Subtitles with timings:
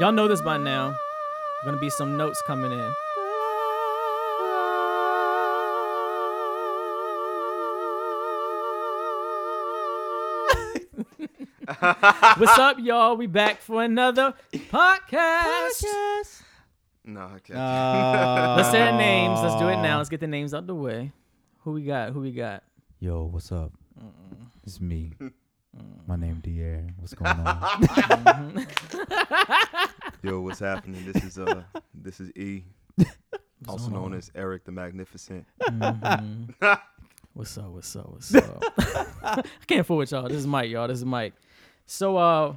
[0.00, 0.96] Y'all know this by now.
[1.64, 2.78] Gonna be some notes coming in.
[11.78, 13.16] What's up, y'all?
[13.16, 15.84] We back for another podcast.
[17.04, 17.58] No, I can't.
[17.58, 19.40] Uh, Let's say our names.
[19.40, 19.98] Let's do it now.
[19.98, 21.12] Let's get the names out the way.
[21.60, 22.12] Who we got?
[22.12, 22.64] Who we got?
[22.98, 23.72] Yo, what's up?
[24.64, 25.12] It's me.
[26.06, 26.86] My name is Dier.
[26.98, 28.66] What's going on?
[30.22, 31.04] Yo, what's happening?
[31.10, 31.62] This is uh,
[31.94, 32.64] this is E,
[33.68, 35.46] also known as Eric the Magnificent.
[35.62, 36.54] Mhm.
[37.32, 37.70] what's up?
[37.70, 38.08] What's up?
[38.10, 38.62] What's up?
[39.24, 40.28] I can't fool with y'all.
[40.28, 40.86] This is Mike, y'all.
[40.86, 41.34] This is Mike.
[41.86, 42.56] So, uh,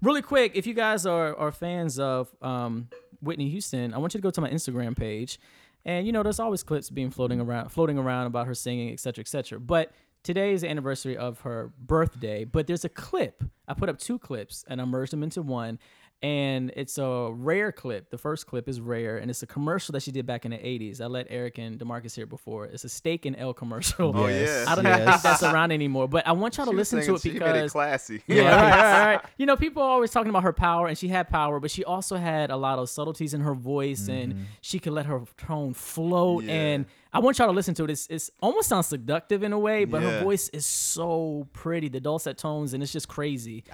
[0.00, 2.88] really quick, if you guys are are fans of um
[3.20, 5.40] Whitney Houston, I want you to go to my Instagram page,
[5.84, 9.22] and you know there's always clips being floating around, floating around about her singing, etc.,
[9.22, 9.58] etc.
[9.58, 9.90] But
[10.22, 12.44] today is the anniversary of her birthday.
[12.44, 13.42] But there's a clip.
[13.66, 15.78] I put up two clips and I merged them into one.
[16.22, 18.10] And it's a rare clip.
[18.10, 20.56] The first clip is rare, and it's a commercial that she did back in the
[20.56, 21.00] '80s.
[21.00, 22.66] I let Eric and Demarcus hear before.
[22.66, 24.12] It's a Steak and Ale commercial.
[24.16, 24.72] Oh, Yes, yeah.
[24.72, 25.22] I don't even think yes.
[25.24, 26.06] that's around anymore.
[26.06, 28.22] But I want y'all to She was listen to it she made it because classy.
[28.28, 29.24] yeah, right, right, right.
[29.36, 31.84] You know, people are always talking about her power, and she had power, but she
[31.84, 35.74] also had a lot of subtleties in her voice, and she could let her tone
[35.74, 36.44] float.
[36.44, 36.52] Yeah.
[36.52, 37.90] And I want y'all to listen to it.
[37.90, 42.00] It's, it's almost sounds seductive in a way, but her voice is so pretty, the
[42.00, 43.64] dulcet tones, and it's just crazy.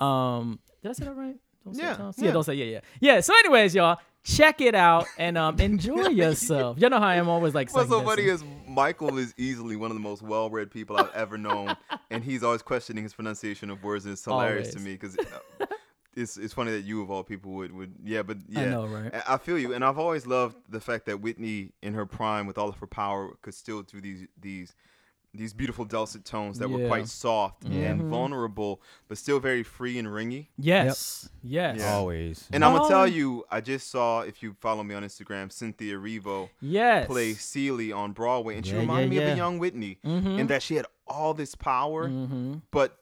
[0.00, 1.36] Um, did I say that right?
[1.64, 2.16] Dulcet Yeah, tones?
[2.18, 2.24] yeah.
[2.26, 2.56] yeah, dulcet.
[2.56, 3.20] Yeah, yeah, yeah.
[3.20, 3.98] So, anyways, y'all.
[4.24, 6.78] Check it out and um, enjoy yourself.
[6.78, 7.74] Y'all know how I am always like.
[7.74, 11.36] What's so funny is Michael is easily one of the most well-read people I've ever
[11.36, 11.76] known,
[12.12, 14.04] and he's always questioning his pronunciation of words.
[14.04, 15.16] And it's hilarious to me because
[16.14, 18.86] it's it's funny that you of all people would would yeah, but yeah, I know,
[18.86, 19.12] right?
[19.12, 22.46] I- I feel you, and I've always loved the fact that Whitney, in her prime,
[22.46, 24.74] with all of her power, could still do these these
[25.34, 27.84] these beautiful dulcet tones that were quite soft Yeah.
[27.90, 30.48] and vulnerable, but still very free and ringy.
[30.58, 31.94] Yes, yes, Yeah.
[31.94, 32.46] Always.
[32.52, 35.96] And I'm gonna tell you, I just saw if you follow me on Instagram, Cynthia
[35.96, 37.06] Erivo yes.
[37.06, 40.38] play Celie on Broadway, and she reminded yeah, me of a young Whitney, Mhm.
[40.38, 42.56] in that she had all this power, Mm-hmm.
[42.70, 42.98] but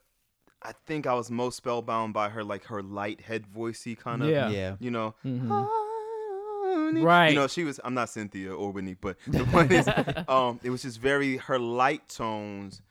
[0.63, 4.29] I think I was most spellbound by her like her light head voicey kind of,
[4.29, 4.51] Yeah.
[4.51, 4.77] yeah.
[4.79, 5.49] you know, Mhm.
[6.93, 7.05] Honey.
[7.05, 7.29] Right.
[7.31, 7.81] You know, she was.
[7.85, 9.89] I'm not Cynthia or Whitney, but the point is,
[10.29, 12.83] um, it was just very her light tones.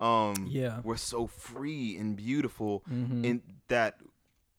[0.00, 0.80] Um, Yeah.
[0.82, 3.24] were so free and beautiful, Mhm.
[3.24, 3.98] in that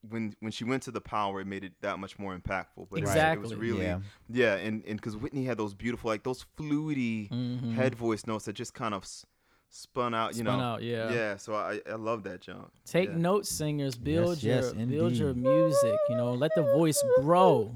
[0.08, 2.88] when when she went to the power, it made it that much more impactful.
[2.90, 4.00] But it was- it was really, Yeah.
[4.30, 7.74] yeah, and and because Whitney had those beautiful, like those fluty Mhm.
[7.74, 9.26] head voice notes that just kind of s-
[9.68, 10.34] spun out.
[10.34, 11.12] You Spun know, out, yeah.
[11.12, 11.36] yeah.
[11.36, 12.68] So I I love that junk.
[12.86, 13.16] Take yeah.
[13.16, 13.96] notes, singers.
[13.96, 15.98] Build Yes, your yes, build your music.
[16.08, 17.74] You know, let the voice grow.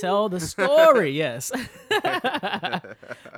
[0.00, 1.10] Tell the story.
[1.24, 1.52] Yes.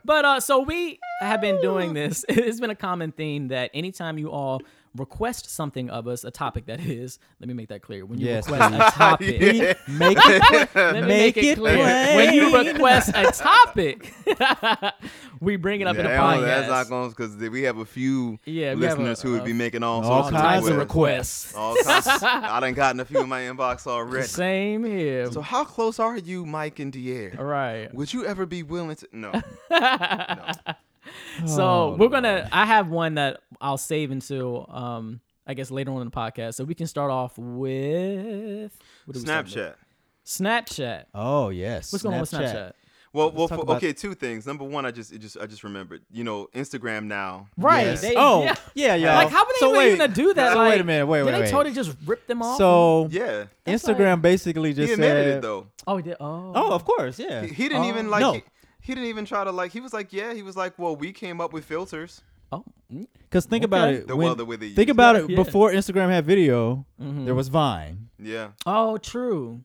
[0.04, 2.24] but uh, so we have been doing this.
[2.28, 4.62] It's been a common theme that anytime you all
[4.96, 7.18] request something of us, a topic that is.
[7.40, 8.04] Let me make that clear.
[8.04, 9.40] When you Yes, request a topic.
[9.40, 9.74] Yeah.
[9.88, 10.74] Make it.
[10.74, 11.76] Make make, it it clear.
[12.16, 14.12] When you request a topic,
[15.40, 16.46] we bring it up in the Yeah, I don't podcast.
[16.46, 19.44] that's not going because we have a few Yeah, we have a- listeners who would
[19.44, 21.46] be making all, all sorts kinds types of of requests.
[21.52, 21.54] requests.
[21.54, 22.22] All kinds.
[22.22, 24.26] I done gotten a few in my inbox already.
[24.26, 25.30] Same here.
[25.32, 27.34] So how close are you, Mike and Dier?
[27.38, 27.92] All right.
[27.94, 29.08] Would you ever be willing to?
[29.12, 29.32] No.
[31.46, 32.48] So Oh, we're gonna.
[32.52, 36.54] I have one that I'll save until um I guess later on in the podcast.
[36.54, 38.72] So we can start off with
[39.04, 39.26] what do with?
[39.28, 39.74] Snapchat.
[40.24, 41.04] Snapchat.
[41.14, 41.92] Oh yes.
[41.92, 42.72] What's going on with Snapchat?
[43.12, 43.94] Well, Let's well, for, okay.
[43.94, 44.46] Two things.
[44.46, 46.02] Number one, I just, it just, I just remembered.
[46.10, 47.48] You know, Instagram now.
[47.56, 47.86] Right.
[47.86, 48.02] Yes.
[48.02, 48.54] They, oh yeah.
[48.74, 49.14] yeah, y'all.
[49.14, 50.52] Like how were they so even wait, gonna do that?
[50.52, 51.06] So like, wait a minute.
[51.06, 52.58] Wait, did wait, they totally just rip them off?
[52.58, 53.44] So Yeah.
[53.64, 55.38] That's Instagram like- basically just He admitted said.
[55.38, 55.66] it though.
[55.86, 56.16] oh, he did.
[56.20, 56.52] Oh.
[56.54, 57.40] Oh, of course, yeah.
[57.42, 57.88] He, he didn't Oh.
[57.88, 58.20] even like.
[58.20, 58.32] No.
[58.34, 58.44] He,
[58.86, 59.72] he didn't even try to like.
[59.72, 60.32] He was like, yeah.
[60.32, 62.22] He was like, well, we came up with filters.
[62.52, 62.64] Oh.
[62.92, 64.06] mm, Because think about it.
[64.06, 65.24] The when- well, the way they think about it.
[65.24, 65.30] it.
[65.30, 65.36] Yeah.
[65.42, 67.24] Before Instagram had video, mhm.
[67.24, 68.50] there was Vine, Yeah.
[68.64, 69.62] Oh, true.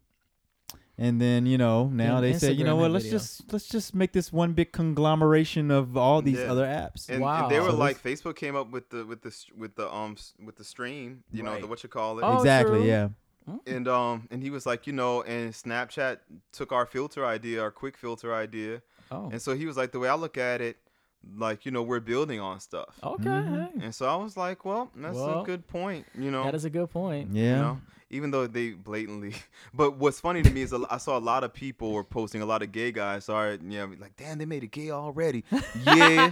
[0.97, 2.89] and then you know now Then they say, you know what?
[2.91, 3.19] Let's video.
[3.19, 6.51] just let's just make this one big conglomeration of all these Yeah.
[6.51, 7.07] other apps.
[7.09, 7.43] And, Wow.
[7.43, 10.15] and they were So like, Facebook came up with the with the with the um
[10.43, 11.23] with the stream.
[11.31, 12.23] You know, the what you call it.
[12.23, 12.79] Oh, exactly.
[12.79, 12.87] true.
[12.87, 13.09] Yeah.
[13.67, 16.17] And um and he was like, you know, and Snapchat
[16.51, 18.81] took our filter idea, our quick filter idea,
[19.11, 19.29] Oh.
[19.31, 20.77] and so he was like, the way I look at it,
[21.37, 22.97] like you know, we're building on stuff.
[23.03, 23.23] Okay.
[23.29, 23.81] Mm-hmm.
[23.81, 26.05] And so I was like, well, that's Well, a good point.
[26.17, 27.29] You know, That is a good point.
[27.33, 27.43] Yeah.
[27.43, 29.33] you know, even though they blatantly.
[29.73, 32.41] But what's funny to me is a- I saw a lot of people were posting
[32.41, 33.25] a lot of gay guys.
[33.25, 35.43] So I, yeah, like, damn, they made it gay already.
[35.85, 36.31] yeah,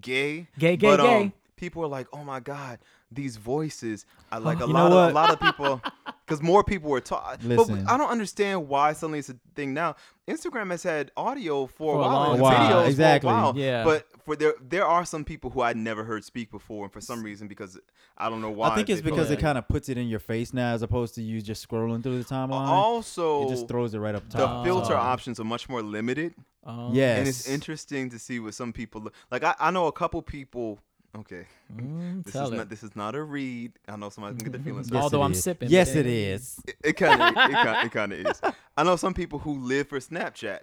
[0.00, 0.46] gay.
[0.58, 1.22] Gay, gay, but, gay.
[1.24, 2.80] Um, people are like, oh my god,
[3.12, 4.04] these voices.
[4.32, 5.80] I like a You lot of a lot of people.
[6.26, 7.38] because more people were taught.
[7.46, 9.94] But I don't understand why suddenly it's a thing now.
[10.26, 12.72] Instagram has had audio for, For a a while, long and time.
[12.72, 13.28] videos Exactly.
[13.30, 13.56] for a while.
[13.56, 13.84] Yeah.
[13.84, 17.00] But for there, there are some people who I'd never heard speak before, and for
[17.00, 17.78] some reason, because
[18.18, 18.70] I don't know why.
[18.70, 21.14] I think it's because it kind of puts it in your face now, as opposed
[21.14, 22.66] to you just scrolling through the timeline.
[22.66, 24.64] also it just throws it right up top.
[24.64, 25.12] the filter Oh.
[25.14, 26.34] options are much more limited.
[26.64, 26.90] Oh.
[26.92, 27.18] Yes.
[27.18, 29.42] And it's interesting to see what some people look like.
[29.44, 30.78] I, I know a couple people.
[31.14, 31.44] Okay,
[31.74, 32.56] Mm, this tell is it.
[32.56, 33.72] not this is not a read.
[33.86, 34.88] I know somebody can get their feelings.
[34.88, 35.02] Yes, hurt.
[35.04, 35.42] Although I'm is.
[35.42, 36.58] sipping, Yes, it is.
[36.66, 36.78] it anyway.
[36.84, 38.40] It- It kind of it kind it of is.
[38.76, 40.60] I know some people who live for Snapchat,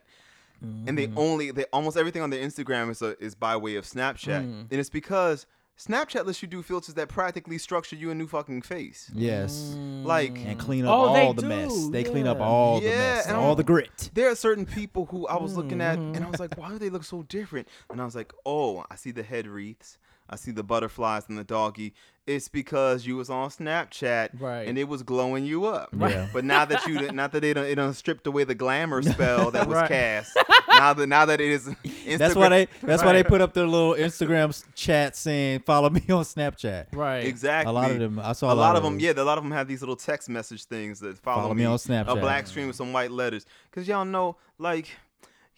[0.61, 3.85] and they only they almost everything on their Instagram is a, is by way of
[3.85, 4.61] Snapchat, Mm.
[4.71, 5.45] and it's because
[5.77, 9.09] Snapchat lets you do filters that practically structure you a new fucking face.
[9.13, 9.75] Yes.
[10.03, 11.71] Like And clean up Oh, all the mess.
[11.73, 12.43] do, They clean up yeah.
[12.45, 14.09] all the mess, and all I'm- the grit.
[14.15, 16.15] there are certain people who I was looking at Mm-hmm.
[16.15, 17.67] and I was like, why do they look so different?
[17.91, 19.97] And I was like, oh, I see the head wreaths.
[20.29, 21.93] I see the butterflies and the doggy.
[22.27, 24.67] It's because you was on Snapchat Right.
[24.67, 25.89] and it was glowing you up.
[25.97, 26.27] Yeah.
[26.31, 29.01] But now that you done- not that it, done, it done stripped away the glamour
[29.13, 29.87] spell that was Right.
[29.87, 30.37] cast.
[30.67, 32.67] Now that now that it is Instagram, That's why they.
[32.83, 37.25] That's why they put up their little Instagram chat saying, "Follow me on Snapchat." Right.
[37.25, 38.19] exactly A lot of them.
[38.19, 39.01] I saw a lot of them, those.
[39.03, 41.65] yeah, a lot of them have these little text message things that follow, Follow me
[41.65, 44.87] on Snapchat, A black screen with some white letters, because y'all know, like,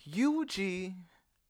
[0.06, 0.96] U G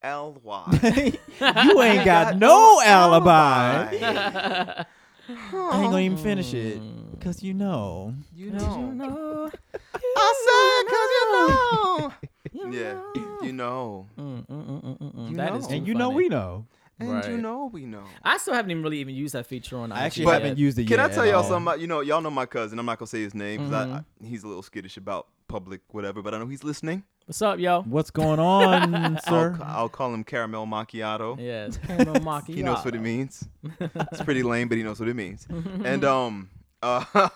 [0.04, 0.80] L Y.
[1.66, 3.98] you ain't got no alibi.
[4.02, 4.84] alibi.
[5.30, 5.36] I
[5.82, 6.82] ain't gonna even finish it
[7.18, 8.14] because you know.
[8.36, 8.80] You Cause know.
[8.80, 9.52] you know.
[10.18, 12.14] I said, cause you know.
[12.54, 13.38] You Yeah, know.
[13.44, 14.08] you know.
[14.18, 15.30] Mm, mm, mm, mm, mm, mm.
[15.30, 15.60] You That know.
[15.60, 16.66] is And too you know we know.
[17.00, 18.04] And you know we know.
[18.24, 19.92] I still haven't even really even used that feature on.
[19.92, 21.12] I actually But- haven't used it Can yet.
[21.12, 21.44] I tell y'all all.
[21.44, 22.78] something about you know y'all know my cousin?
[22.80, 24.06] I'm not gonna say his name because I, Mhm.
[24.24, 27.04] I, he's a little skittish about public whatever, but I know he's listening.
[27.32, 27.84] What's up, yo?
[27.84, 29.58] What's going on, I'll, sir?
[29.64, 31.40] I'll call him caramel macchiato.
[31.40, 32.56] Yeah, it's caramel macchiato.
[32.56, 33.48] He knows what it means.
[33.80, 35.48] it's pretty lame, but he knows what it means.
[35.86, 36.50] and um,
[36.84, 37.30] uh,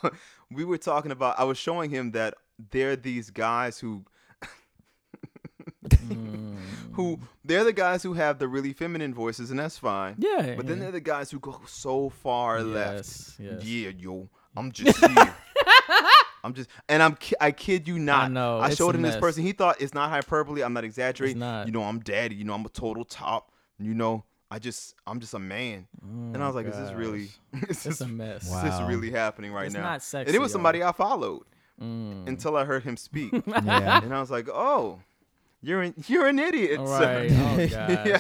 [0.52, 1.40] we were talking about.
[1.40, 2.34] I was showing him that
[2.72, 4.04] there are these guys who,
[5.88, 6.58] Mm.
[6.92, 10.16] who they're the guys who have the really feminine voices, and that's fine.
[10.18, 10.56] Yeah.
[10.58, 12.98] But then they're the guys who go so far left.
[12.98, 13.64] Yes, yes.
[13.64, 14.28] Yeah, yo,
[14.58, 15.36] I'm just here.
[16.46, 18.26] I'm just, and I'm, I kid you not.
[18.26, 19.44] I know, I showed a him this person.
[19.44, 20.62] He thought it's not hyperbole.
[20.64, 21.40] I'm not exaggerating.
[21.40, 21.66] not.
[21.68, 22.36] You know, I'm daddy.
[22.36, 23.52] You know, I'm a total top.
[23.80, 25.88] You know, I just, I'm just a man.
[26.02, 28.44] and I was like, is this really, is It's this, a mess.
[28.46, 29.82] is this really happening right It's now?
[29.82, 30.54] not sexy, and it was y'all.
[30.54, 31.44] somebody I followed
[31.82, 32.26] Mm.
[32.30, 34.02] until I heard him speak, yeah.
[34.02, 35.02] and I was like, oh,
[35.66, 36.80] you're an, you're an idiot.
[36.80, 37.72] All sir." Oh gosh.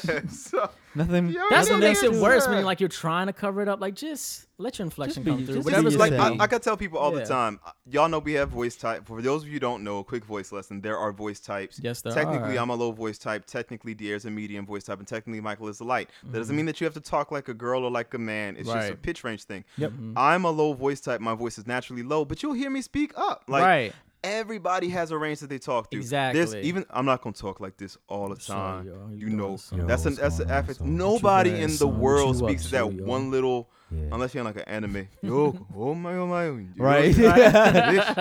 [0.06, 0.22] yeah.
[0.30, 1.28] So, Nothing.
[1.30, 2.52] You're That's what makes it worse sir.
[2.56, 3.82] when like you're trying to cover it up.
[3.82, 5.56] Like just let your inflection be- come through.
[5.56, 6.12] just Whatever's yourself.
[6.12, 6.40] like, like.
[6.40, 7.20] I, I gotta tell people all Yeah.
[7.24, 7.60] the time.
[7.66, 9.06] uh, Y'all know we have voice type.
[9.06, 10.80] For those of you who don't know, a quick voice lesson.
[10.80, 11.80] There are voice types.
[11.84, 12.62] Yes, there Technically, are.
[12.62, 13.46] I'm a low voice type.
[13.46, 16.10] Technically, Dier's a medium voice type, and technically, Michael is a light.
[16.24, 16.58] That doesn't Mhm.
[16.58, 18.56] mean that you have to talk like a girl or like a man.
[18.58, 19.66] It's just a pitch range thing.
[19.78, 19.92] Yep.
[19.92, 20.14] Mhm.
[20.16, 21.20] I'm a low voice type.
[21.20, 23.44] My voice is naturally low, but you'll hear me speak up.
[23.50, 23.94] Like right.
[24.26, 26.02] Everybody has a range that they talk through.
[26.04, 26.62] There's Exactly.
[26.64, 28.88] even I'm not gonna talk like this all the So, time.
[28.88, 29.80] yo, how you know, son?
[29.80, 30.76] Yo, that's an what's that's an going effort.
[30.78, 30.98] son?
[30.98, 32.00] Nobody in the son?
[32.00, 33.04] World speaks to to, that yo?
[33.06, 34.10] one little Yeah.
[34.12, 35.08] unless you're in like an anime.
[35.22, 37.06] Yo, oh my, oh my, oh yo, Right.
[37.06, 38.18] He's just-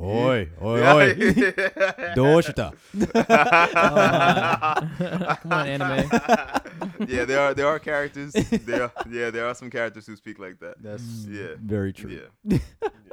[0.00, 0.94] Oi, oi, Yeah.
[0.94, 1.14] oi.
[2.16, 2.72] Doshita.
[5.42, 6.10] Come on, anime.
[7.08, 8.32] yeah, there are there are characters.
[8.32, 10.82] There, yeah, there are some characters who speak like that.
[10.82, 11.54] That's Yeah.
[11.62, 12.20] very true.
[12.44, 12.58] Yeah,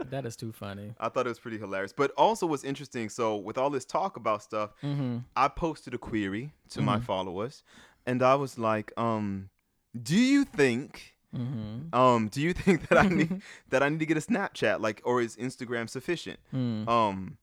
[0.10, 0.94] That is too funny.
[1.00, 1.94] I thought it was pretty hilarious.
[1.94, 3.10] But also, what's interesting.
[3.10, 5.18] So, with all this talk about stuff, Mm-hmm.
[5.36, 7.04] I posted a query to my Mhm.
[7.04, 7.64] followers,
[8.08, 9.50] and I was like, um,
[10.02, 11.96] "Do you think, Mm-hmm.
[11.96, 15.02] um, do you think that I need that I need to get a Snapchat, like,
[15.06, 16.88] or is Instagram sufficient?" Mm.
[16.88, 17.38] Um,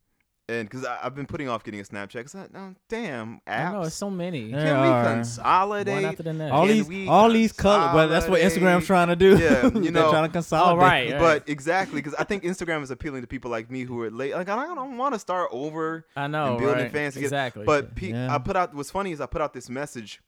[0.51, 3.69] and because I've been putting off getting a Snapchat, because I, oh, damn apps.
[3.69, 4.45] I know it's so many.
[4.47, 4.57] Yeah.
[4.57, 5.15] Can There we are.
[5.15, 5.95] consolidate?
[5.95, 6.53] One after the next.
[6.53, 7.95] All Can these, we all these colors.
[7.95, 8.41] Well, that's what?
[8.41, 9.37] Instagram's trying to do.
[9.39, 10.11] Yeah, you know.
[10.11, 10.79] trying to consolidate.
[10.83, 11.21] Oh, right, right.
[11.21, 14.35] But exactly, because I think Instagram is appealing to people like me who are late.
[14.35, 16.07] Like I don't, don't want to start over.
[16.17, 16.93] I know, and building right?
[16.93, 17.65] fans exactly.
[17.67, 18.35] But pe- Yeah.
[18.35, 18.75] I put out.
[18.75, 20.23] What's funny is I put out this message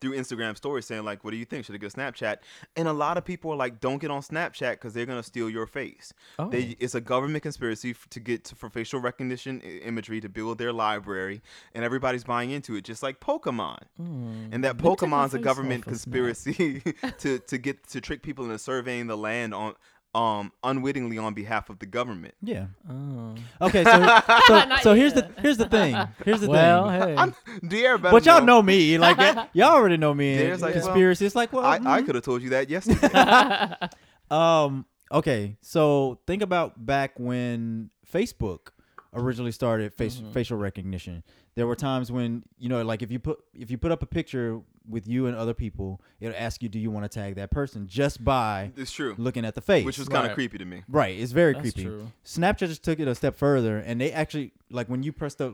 [0.00, 1.64] through Instagram stories saying like, "What do you think?
[1.64, 2.36] Should I get a Snapchat?"
[2.76, 5.48] And a lot of people are like, "Don't get on Snapchat because they're gonna steal
[5.50, 6.48] your face." oh.
[6.48, 10.28] They, it's a government conspiracy f- to get to, for facial recognition i- imagery to
[10.28, 11.42] build their library,
[11.74, 13.78] and everybody's buying into it, just like Pokemon.
[14.00, 14.48] Mm.
[14.52, 16.12] And that Let me take my Pokemon's a government off of Snap.
[16.12, 16.80] conspiracy
[17.18, 19.74] to to get to trick people into surveying the land on
[20.18, 22.34] um unwittingly on behalf of the government.
[22.42, 22.66] Yeah.
[22.90, 23.34] Oh.
[23.62, 23.84] Okay.
[23.84, 25.96] So, so, so here's the here's the thing.
[26.24, 27.00] Here's the Well, thing.
[27.00, 27.16] hey.
[27.16, 27.34] I'm
[27.66, 28.98] Dear better But y'all know me.
[28.98, 29.18] Like
[29.52, 30.36] y'all already know me.
[30.36, 31.26] There's in like, well, conspiracy.
[31.26, 32.06] it's like, well, I, I mm.
[32.06, 33.88] could have told you that yesterday.
[34.30, 34.86] Um.
[35.12, 35.56] Okay.
[35.60, 38.70] So think about back when Facebook
[39.14, 40.32] originally started face, Mhm.
[40.32, 41.22] facial recognition.
[41.58, 44.06] There were times when you know, like if you put if you put up a
[44.06, 47.50] picture with you and other people, it'll ask you, do you want to tag that
[47.50, 50.34] person just by It's true, looking at the face, which was kind of Right.
[50.34, 50.82] creepy to me.
[50.88, 51.18] right.
[51.18, 51.82] It's very That's creepy.
[51.84, 52.12] true.
[52.24, 55.52] Snapchat just took it a step further, and they actually like when you press the.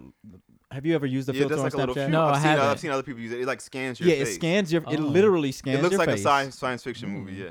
[0.70, 1.94] Have you ever used the Yeah, filter that's like on a little.
[1.94, 2.10] Snapchat?
[2.10, 2.66] No, I've I seen, haven't.
[2.66, 3.40] I've seen other people use it.
[3.40, 4.28] It like scans your yeah, face.
[4.28, 4.82] it scans your.
[4.90, 5.02] It Oh.
[5.02, 5.80] literally scans your face.
[5.80, 6.20] It looks your like face.
[6.20, 7.32] a science science fiction movie.
[7.32, 7.38] Mm.
[7.44, 7.50] Yeah.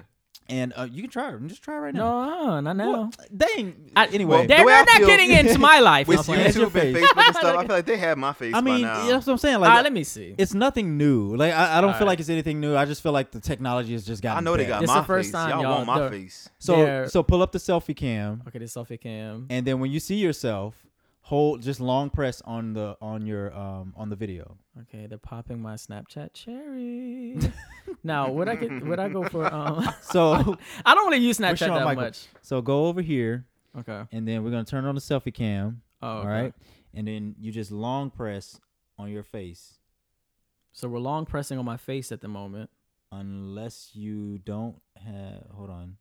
[0.53, 1.47] And uh, you can try it.
[1.47, 2.25] Just try it right now.
[2.43, 2.91] No, not now.
[2.91, 3.89] Well, dang.
[3.95, 6.07] I- anyway, Well, They're, The way they're I not feel- getting into my life.
[6.07, 6.53] With I'm Scan playing.
[6.55, 6.95] your YouTube and face.
[7.11, 9.07] Facebook and stuff, I feel like they have my face I mean, by now.
[9.07, 9.59] that's what I'm saying.
[9.61, 10.35] Like, right, let me see.
[10.37, 11.35] it's nothing new.
[11.35, 12.07] Like, I, I don't feel Alright.
[12.07, 12.75] like it's anything new.
[12.75, 14.37] I just feel like the technology has just gotten.
[14.37, 14.73] I know they better.
[14.75, 15.31] got This my the first face.
[15.33, 15.85] time, y'all, y'all.
[15.85, 16.49] want my face.
[16.59, 19.47] So, so pull up the selfie cam, Okay, the selfie cam.
[19.49, 20.75] and then when you see yourself,
[21.23, 24.57] hold just long press on the on your um on the video.
[24.83, 27.37] Okay, they're popping my Snapchat cherry.
[28.03, 28.85] now, would I get?
[28.85, 29.45] Would I go for?
[29.51, 30.33] Um, So,
[30.85, 32.03] I don't want to use Snapchat that Michael.
[32.03, 32.25] much.
[32.41, 33.45] so go over here,
[33.77, 34.03] Okay.
[34.11, 35.81] and then we're gonna turn on the selfie cam.
[36.01, 36.27] Oh, All okay.
[36.27, 36.53] right,
[36.93, 38.59] and then you just long press
[38.99, 39.79] on your face,
[40.73, 42.69] So we're long pressing on my face at the moment.
[43.11, 45.43] unless you don't have.
[45.51, 45.97] Hold on.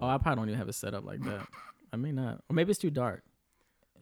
[0.00, 1.46] Oh, I probably don't even have it set up like that.
[1.92, 3.22] I may not, or maybe it's too dark.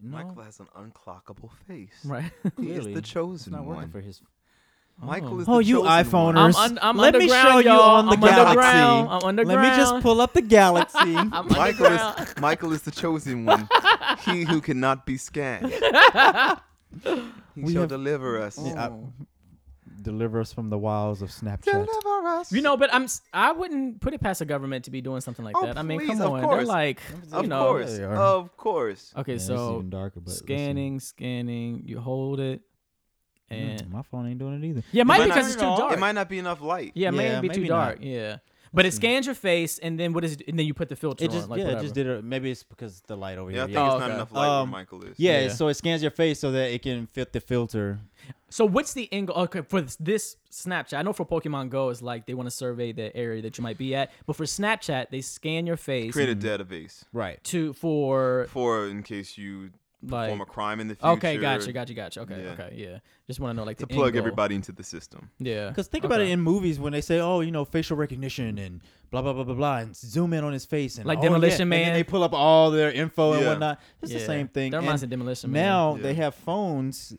[0.01, 1.93] No, Michael has an unclockable face.
[2.03, 2.31] Right.
[2.43, 3.91] He is Clearly, the it's chosen not working one.
[3.91, 4.21] for his.
[5.01, 5.39] Michael oh.
[5.39, 6.05] is Oh, the you chosen one.
[6.35, 6.53] iPhoners.
[6.57, 7.81] I'm, un- I'm Let me underground, show you y'all.
[7.81, 8.39] on the I'm galaxy.
[8.49, 9.09] underground.
[9.09, 9.61] I'm underground.
[9.63, 10.97] Let me just pull up the galaxy.
[11.15, 12.19] I'm Michael underground.
[12.29, 13.67] is Michael is the chosen one.
[14.25, 15.73] he who cannot be scanned.
[17.03, 18.57] He We shall have- deliver us.
[18.61, 19.25] Yeah, I-
[20.05, 21.63] deliver us from the wiles of Snapchat.
[21.63, 22.51] Deliver us.
[22.51, 23.03] You know, but I'm.
[23.03, 25.77] s- I wouldn't put it past the government to be doing something like Oh, that.
[25.77, 26.49] I mean, please, come of on.
[26.57, 27.61] They're like, you of know.
[27.65, 29.13] course, They of course.
[29.17, 30.45] Okay, Yeah, it's so even darker, but let's see.
[30.45, 31.83] scanning, scanning.
[31.85, 32.61] You hold it,
[33.51, 34.81] Mm, and my phone ain't doing it either.
[34.91, 35.93] yeah, it might might be not because it's too dark.
[35.93, 36.93] It might not be enough light.
[36.95, 37.99] yeah, it Yeah, may be too dark.
[37.99, 38.03] not.
[38.07, 38.37] Yeah,
[38.73, 40.33] but it scans your face, and then what is?
[40.33, 41.49] It, and then you put the filter It just on.
[41.51, 42.23] Like yeah, it just did it.
[42.23, 43.67] Maybe it's because the light over Yeah, I here.
[43.67, 44.13] think Yeah, Oh, it's not okay.
[44.15, 45.19] enough light Um, where Michael is.
[45.19, 45.49] yeah, Yeah.
[45.49, 47.99] so it scans your face so that it can fit the filter.
[48.49, 49.35] So what's the angle?
[49.35, 52.51] Okay, for this, this Snapchat, I know for Pokemon Go is like they want to
[52.55, 56.13] survey the area that you might be at, but for Snapchat, they scan your face
[56.13, 57.43] Create a database Right.
[57.45, 59.71] to for for in case you
[60.03, 60.25] like.
[60.29, 61.07] perform a crime in the future.
[61.13, 62.19] Okay, gotcha, gotcha, gotcha.
[62.21, 62.51] Okay, Yeah.
[62.51, 62.97] okay, yeah.
[63.25, 64.19] Just want to know like To the plug angle.
[64.19, 65.31] everybody into the system.
[65.39, 65.69] Yeah.
[65.69, 68.81] Because think about it in movies when they say, "Oh, you know, facial recognition and
[69.09, 71.29] blah blah blah blah blah," and zoom in on his face and Like oh, yeah,
[71.29, 71.93] Demolition and then Man.
[71.95, 73.79] they pull up all their info and whatnot.
[74.03, 74.69] It's the same thing.
[74.71, 75.63] That reminds me And of Demolition Man.
[75.65, 76.01] now Yeah.
[76.03, 77.17] they have phones.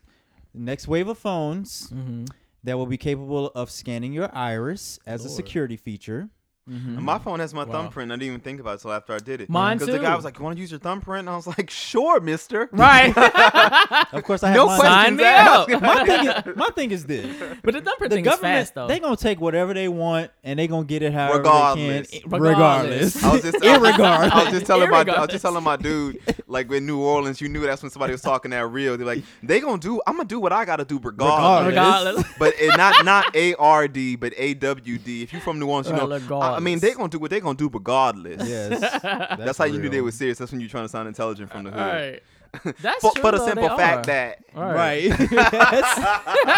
[0.57, 2.25] Next wave of phones Mm-hmm.
[2.63, 6.29] that will be capable of scanning your iris as a security feature.
[6.69, 6.97] Mm-hmm.
[6.97, 7.71] And my phone has my Wow.
[7.71, 8.11] thumbprint.
[8.11, 9.49] I didn't even think about it until after I did it.
[9.49, 11.47] Mine Because the guy was like, "You want to use your thumbprint?" And I was
[11.47, 13.13] like, "Sure, Mister." Right.
[14.13, 14.79] Of course, I have No mine.
[14.79, 15.69] questions Sign me asked.
[15.71, 15.81] up.
[15.81, 17.25] my thing is, my thing is this:
[17.63, 18.87] but the thumbprint the thing is government fast though.
[18.87, 22.09] they gonna take whatever they want and they gonna get it however Regardless.
[22.11, 23.15] they can, Regardless.
[23.15, 23.23] regardless.
[23.23, 24.31] I was just, Irregardless.
[24.31, 27.41] I was just telling my, I was just telling my dude, like in New Orleans,
[27.41, 28.97] you knew that's when somebody was talking that real.
[28.97, 31.67] They're like, they gonna do, I'm gonna do what I gotta do regardless.
[31.69, 32.25] Regardless.
[32.39, 35.23] But it, not not A R D, but A W D.
[35.23, 36.39] If you're from New Orleans, you Right, know.
[36.41, 36.81] I, I mean, regardless.
[36.81, 38.47] they gonna do what they're gonna do regardless.
[38.49, 38.79] yes,
[39.37, 40.37] That's, how you knew they were serious.
[40.37, 41.79] That's when you're trying to sound intelligent from the hood.
[41.79, 42.23] right.
[42.81, 44.11] That's For, true, for the though, simple fact are.
[44.11, 45.03] that Right.
[45.31, 45.97] yes.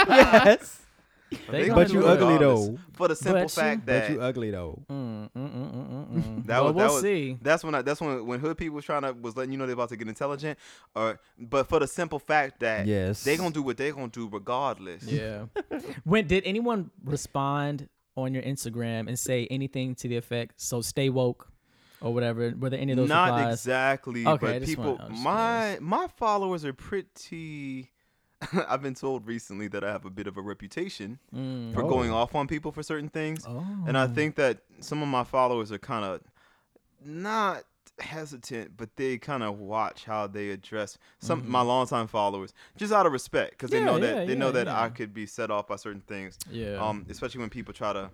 [0.08, 0.76] yes.
[1.52, 2.12] They they But you do do it.
[2.12, 2.68] ugly regardless.
[2.68, 2.80] though.
[2.94, 4.82] For the simple But you- fact But that you ugly though.
[4.90, 6.46] Mm, mm, mm, mm, mm, mm.
[6.48, 7.38] That well, was- that we'll was- see.
[7.42, 9.66] That's when I, that's when when hood people was trying to was letting you know
[9.68, 10.58] they're about to get intelligent,
[10.96, 13.24] or but for the simple fact that Yes.
[13.24, 15.04] they gonna do what they gonna do regardless.
[15.04, 15.46] Yeah.
[16.04, 17.90] when did anyone respond
[18.24, 20.60] on your Instagram and say anything to the effect?
[20.62, 21.52] So stay woke,
[22.02, 22.54] or whatever.
[22.58, 23.54] Were there any of those Not replies?
[23.56, 27.92] exactly, Okay, but people, was just my my followers are pretty.
[28.70, 31.74] I've been told recently that I have a bit of a reputation Mm.
[31.74, 31.90] for Oh.
[31.90, 33.66] going off on people for certain things, Oh.
[33.86, 36.22] and I think that some of my followers are kind of
[37.04, 37.64] not
[38.02, 43.06] hesitant, but they kind of watch how they address some my longtime followers, just out
[43.06, 43.88] of respect, because they Mm-hmm.
[43.88, 44.82] Yeah, know that yeah, they know that yeah.
[44.82, 46.38] I could be set off by certain things.
[46.52, 46.76] Yeah.
[46.76, 48.10] Um, especially when people try to,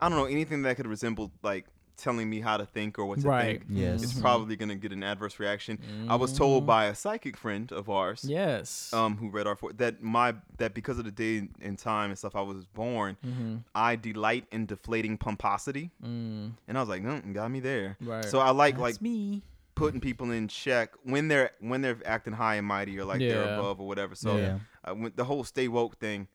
[0.00, 1.66] I don't know, anything that could resemble like
[1.98, 3.60] telling me how to think or what to right.
[3.60, 3.64] think.
[3.68, 4.02] Yes.
[4.02, 4.20] It's Mhm.
[4.22, 5.78] probably gonna get an adverse reaction.
[6.08, 8.92] I was told by a psychic friend of ours, Yes.
[8.94, 12.18] um, who read our for that my that because of the day and time and
[12.18, 13.56] stuff I was born, mm-hmm.
[13.74, 17.96] I delight in deflating pomposity, mm, and I was like, mm, got me there.
[18.00, 18.24] right.
[18.24, 19.42] So I like That's like me.
[19.74, 23.54] putting people in check when they're when they're acting high and mighty or like they're
[23.58, 24.14] above or whatever.
[24.14, 24.58] So yeah.
[24.84, 26.28] uh, when the whole stay woke thing.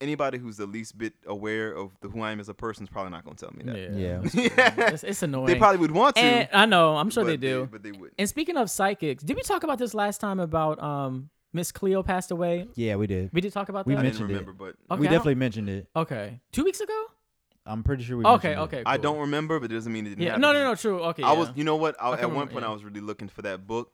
[0.00, 2.88] Anybody who's the least bit aware of the, who I am as a person is
[2.90, 3.76] probably not gonna tell me that.
[3.76, 4.20] yeah.
[4.32, 4.50] Yeah.
[4.78, 4.88] Yeah.
[4.94, 5.46] It's, it's annoying.
[5.46, 6.22] they probably would want to.
[6.22, 6.96] and I know.
[6.96, 7.68] I'm sure they do.
[7.70, 8.14] but they wouldn't.
[8.18, 12.02] And speaking of psychics, did we talk about this last time about um Miss Cleo
[12.02, 12.68] passed away?
[12.76, 13.30] Yeah, we did.
[13.32, 14.00] We did talk about We that.
[14.00, 14.56] I didn't mentioned it.
[14.58, 15.88] but Okay, we definitely mentioned it.
[15.94, 17.04] Okay, two weeks ago.
[17.66, 18.24] I'm pretty sure we.
[18.24, 18.76] Okay, mentioned it.
[18.78, 18.82] okay.
[18.86, 19.60] I don't remember.
[19.60, 20.40] But it doesn't mean it didn't Yeah, happen.
[20.42, 20.74] no, no, no.
[20.74, 21.00] True.
[21.10, 21.22] Okay.
[21.22, 21.38] I yeah.
[21.38, 21.94] was, you know what?
[22.00, 22.70] I, I at one point, yeah.
[22.70, 23.92] I was really looking for that book,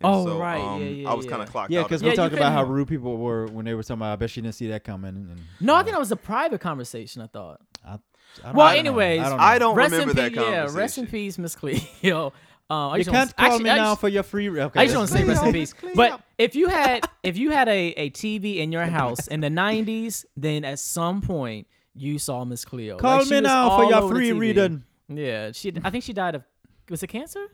[0.00, 0.60] And Oh, so, right.
[0.60, 1.30] Um, Yeah, yeah, I was yeah.
[1.30, 1.88] kind of clocked Yeah, out.
[1.88, 2.22] because we Yeah, that.
[2.22, 4.12] you talked about how rude people were when they were talking about.
[4.14, 5.10] I bet she didn't see that coming.
[5.10, 7.22] And, No, I think that was a private conversation.
[7.22, 7.60] I thought.
[7.84, 7.98] I, I
[8.44, 8.78] don't Well, know.
[8.78, 9.44] anyways, I don't, know.
[9.44, 10.78] I don't rest remember in that peace, yeah, conversation.
[10.78, 12.32] rest in peace, Miss Cleo.
[12.70, 14.48] Um, You just wanna- can't call actually, me I now just- for your free.
[14.48, 15.72] Okay, I just want to say Cleo, rest in peace.
[15.80, 15.94] Cleo.
[15.94, 19.48] But if you had if you had a, a TV in your house in the
[19.50, 22.96] '90s, then at some point you saw Miss Cleo.
[22.96, 24.84] Call Like, me now for your free reading.
[25.08, 25.74] Yeah, she.
[25.84, 26.44] I think she died of
[26.88, 27.46] was it cancer?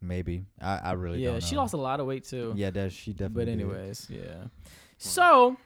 [0.00, 2.52] Maybe I, I really Yeah, don't she lost a lot of weight too.
[2.56, 3.34] Yeah, that she definitely.
[3.34, 3.52] But did.
[3.60, 4.44] anyways, yeah.
[4.98, 5.56] So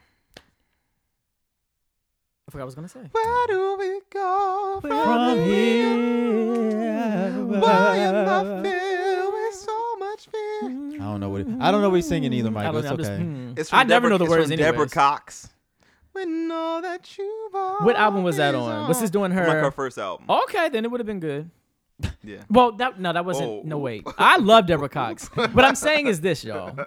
[2.48, 3.00] I forgot what I was gonna say.
[3.12, 5.96] Where do we go from, From here?
[5.96, 10.60] here, Why am I filled with so much fear?
[11.00, 11.46] I don't know what.
[11.46, 12.66] He, I don't know what he's singing either, Mike.
[12.66, 12.88] I It's okay.
[12.90, 13.52] I'm just, hmm.
[13.56, 14.72] It's I never Deborah, know the it's words from anyways.
[14.72, 15.48] Deborah Cox.
[16.12, 18.88] When all that you've What album was that always on?
[18.88, 19.46] Was this doing her?
[19.46, 19.62] Like her?
[19.64, 20.26] her first album.
[20.28, 21.50] Okay, then it would have been good.
[22.22, 22.42] Yeah.
[22.50, 23.48] Well, that no, that wasn't.
[23.48, 23.62] Oh.
[23.64, 24.06] No, wait.
[24.18, 25.26] I love Deborah Cox.
[25.34, 26.72] what I'm saying is this, y'all.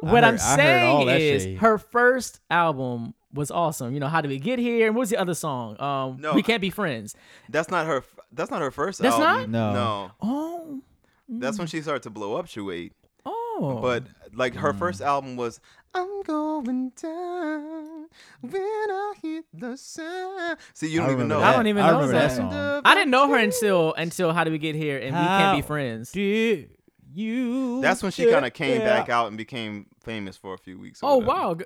[0.00, 1.58] what heard- I'm saying is that is shade.
[1.58, 3.94] her first album was awesome.
[3.94, 4.86] You know, how did we get here?
[4.86, 5.80] And what was the other song?
[5.80, 7.14] Um, No, we can't be friends.
[7.48, 8.04] That's not her.
[8.32, 9.50] That's not her first That's album.
[9.52, 9.72] not?
[9.72, 9.72] No.
[9.72, 10.10] No.
[10.22, 10.80] Oh,
[11.28, 12.46] That's when she started to blow up.
[12.46, 12.92] Shuade.
[13.26, 13.78] oh.
[13.80, 15.06] But like her first Mm.
[15.06, 15.60] album was
[15.94, 18.06] I'm going down
[18.40, 20.58] when I hit the sound.
[20.74, 21.40] See, you don't even know.
[21.40, 21.52] that.
[21.52, 22.28] I don't even I know remember that.
[22.30, 22.82] that song.
[22.84, 24.96] I didn't know her until until how did we get here?
[24.98, 26.12] And we can't be friends.
[26.12, 26.70] Did
[27.12, 27.80] you?
[27.82, 31.00] That's when she kind of came back out and became famous for a few weeks.
[31.02, 31.32] Oh whatever.
[31.38, 31.58] wow.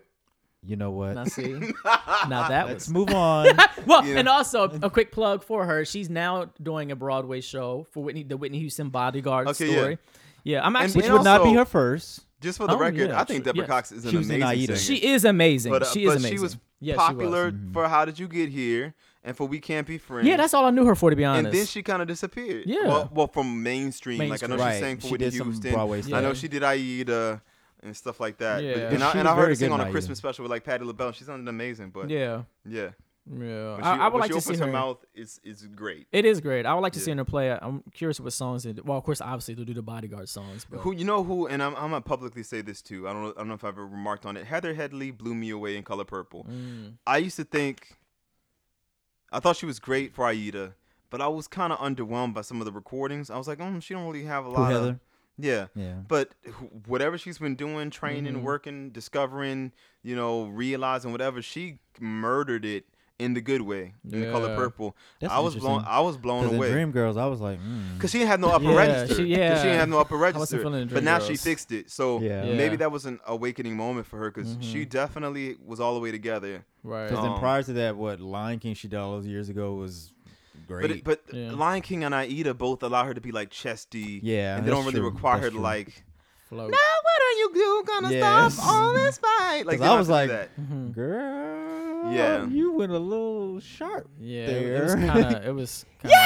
[0.65, 1.15] You know what?
[1.15, 1.53] Now see,
[2.29, 3.47] now that Let's was move on.
[3.87, 4.17] well, Yeah.
[4.19, 5.85] and also a quick plug for her.
[5.85, 9.99] She's now doing a Broadway show for Whitney, the Whitney Houston bodyguard Okay, story.
[10.43, 11.03] Yeah, I'm actually.
[11.03, 12.25] Which would not be her first.
[12.47, 13.69] Just for the Oh, record, yeah, I think Deborah yes.
[13.69, 14.79] Cox is an She amazing singer.
[14.79, 15.73] she is amazing.
[15.73, 16.37] but, uh, she but is amazing.
[16.39, 17.07] she was Yes, she was.
[17.09, 20.27] popular for How Did You Get Here and for We Can't Be Friends.
[20.29, 21.47] Yeah, that's all I knew her for, to be honest.
[21.47, 22.65] and then she kind of disappeared.
[22.67, 22.87] Yeah.
[22.87, 24.19] Well, well, from mainstream.
[24.29, 24.75] Like I know Mainstream.
[24.75, 25.73] she sang for Whitney Houston.
[25.73, 27.43] Broadway I know she did Aida
[27.83, 28.57] and stuff like that.
[28.57, 28.75] But- Yeah.
[28.93, 31.13] and, I, and I heard her sing on a Christmas special with like Patti LaBelle.
[31.13, 31.91] She sounded amazing.
[31.91, 32.91] But yeah, yeah,
[33.29, 33.75] yeah.
[33.77, 34.73] When I, I would like she to see her her.
[34.73, 36.07] mouth, is it's great.
[36.13, 36.65] It is great.
[36.67, 37.17] I would like to see Yeah.
[37.19, 37.51] her play.
[37.51, 38.63] I'm curious what songs.
[38.65, 38.73] They.
[38.73, 40.67] Well, of course, obviously they'll do the bodyguard songs.
[40.71, 41.47] But Who you know who?
[41.47, 43.09] And I'm I'm gonna publicly say this too.
[43.09, 44.47] I don't know, I don't know if I've ever remarked on it.
[44.47, 46.45] Heather Headley blew me away in Color Purple.
[46.51, 46.95] Mm.
[47.07, 47.97] I used to think
[49.33, 50.75] I thought she was great for Aida,
[51.11, 53.29] but I was kind of underwhelmed by some of the recordings.
[53.31, 55.01] I was like, oh, she don't really have a Who, lot of
[55.39, 55.67] yeah.
[55.75, 55.97] Yeah.
[56.09, 58.43] But wh- whatever she's been doing, training, Mhm.
[58.43, 59.73] working, discovering,
[60.03, 62.87] you know, realizing whatever, she murdered it
[63.19, 64.57] in the good way in the Color Yeah.
[64.57, 64.97] Purple.
[65.21, 65.83] That's I was blown.
[65.87, 66.71] I was blown Because in away.
[66.71, 67.99] Dreamgirls, I was like, mm.
[67.99, 69.07] Cause she didn't have no upper Yeah, register.
[69.15, 69.63] she- 'Cause she yeah.
[69.63, 70.59] didn't have no upper wasn't register.
[70.59, 71.43] feeling the But now she Dreamgirls.
[71.45, 71.91] fixed it.
[71.91, 72.45] So Yeah.
[72.45, 72.55] Yeah.
[72.57, 76.11] maybe that was an awakening moment for her because she definitely was all the way
[76.13, 76.65] together.
[76.85, 77.09] right.
[77.09, 79.75] Because then Um, prior to that, what Lion King she did all those years ago
[79.75, 80.13] was
[80.69, 80.83] great.
[80.83, 81.53] But it, but Yeah.
[81.53, 84.21] Lion King and Aida both allow her to be like chesty.
[84.23, 85.09] yeah, and they don't really true.
[85.09, 85.63] require That's her to true.
[85.63, 86.05] like.
[86.49, 86.71] Float.
[86.71, 88.55] Now what are you do gonna Yes.
[88.55, 89.67] stop all this fight?
[89.67, 90.61] Like 'Cause they I was have to do like- that.
[90.61, 90.95] Mhm.
[90.95, 92.47] Girl, Yeah.
[92.47, 94.09] you went a little sharp.
[94.21, 95.07] Yeah, it, it was there.
[95.09, 95.47] kind of.
[95.47, 95.85] It was.
[96.01, 96.17] Kinda,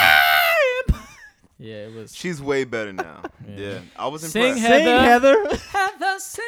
[1.59, 2.14] yeah, it was.
[2.14, 3.23] she's way better now.
[3.47, 3.57] Yeah.
[3.57, 3.79] yeah.
[3.97, 4.66] I was Sing, impressed.
[4.66, 5.01] Sing, Heather.
[5.45, 5.57] Heather.
[5.73, 6.45] Heather sing.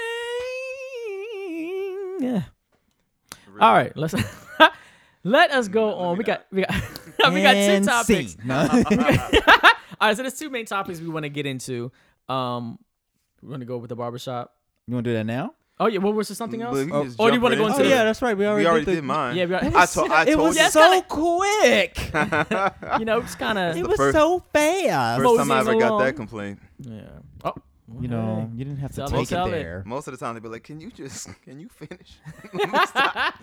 [2.21, 2.42] Yeah.
[3.49, 3.61] Really.
[3.61, 4.14] All right, let's
[5.25, 6.12] let us go Let on.
[6.14, 6.75] me We got we got
[7.33, 8.37] we got two topics.
[8.45, 8.61] No.
[10.01, 11.92] All right, so there's two main topics we want to get into.
[12.29, 12.79] Um,
[13.42, 14.55] we're gonna go with the barbershop.
[14.87, 15.55] you want to do that now?
[15.83, 16.77] Oh yeah, what was there something else?
[16.77, 17.87] But we can Oh, just or do you jump wanna right go into Oh into
[17.92, 17.97] it.
[17.97, 18.37] yeah, that's right.
[18.37, 19.37] We already, we already did, did, the, mine.
[19.37, 20.62] Yeah, we are, I, to- I it told was you.
[20.62, 22.11] Yes, so quick.
[23.01, 25.21] you know, it's kind of it was first- so fast.
[25.23, 26.05] First time I Moseying ever got along.
[26.05, 26.59] that complaint.
[26.79, 27.01] yeah.
[27.45, 27.55] Oh,
[28.01, 29.62] You know, you didn't have to Tell take it, tell it it.
[29.62, 29.83] there.
[29.85, 32.16] Most of the time they'd be like, "Can you just, can you finish?"
[32.55, 33.35] Let me stop.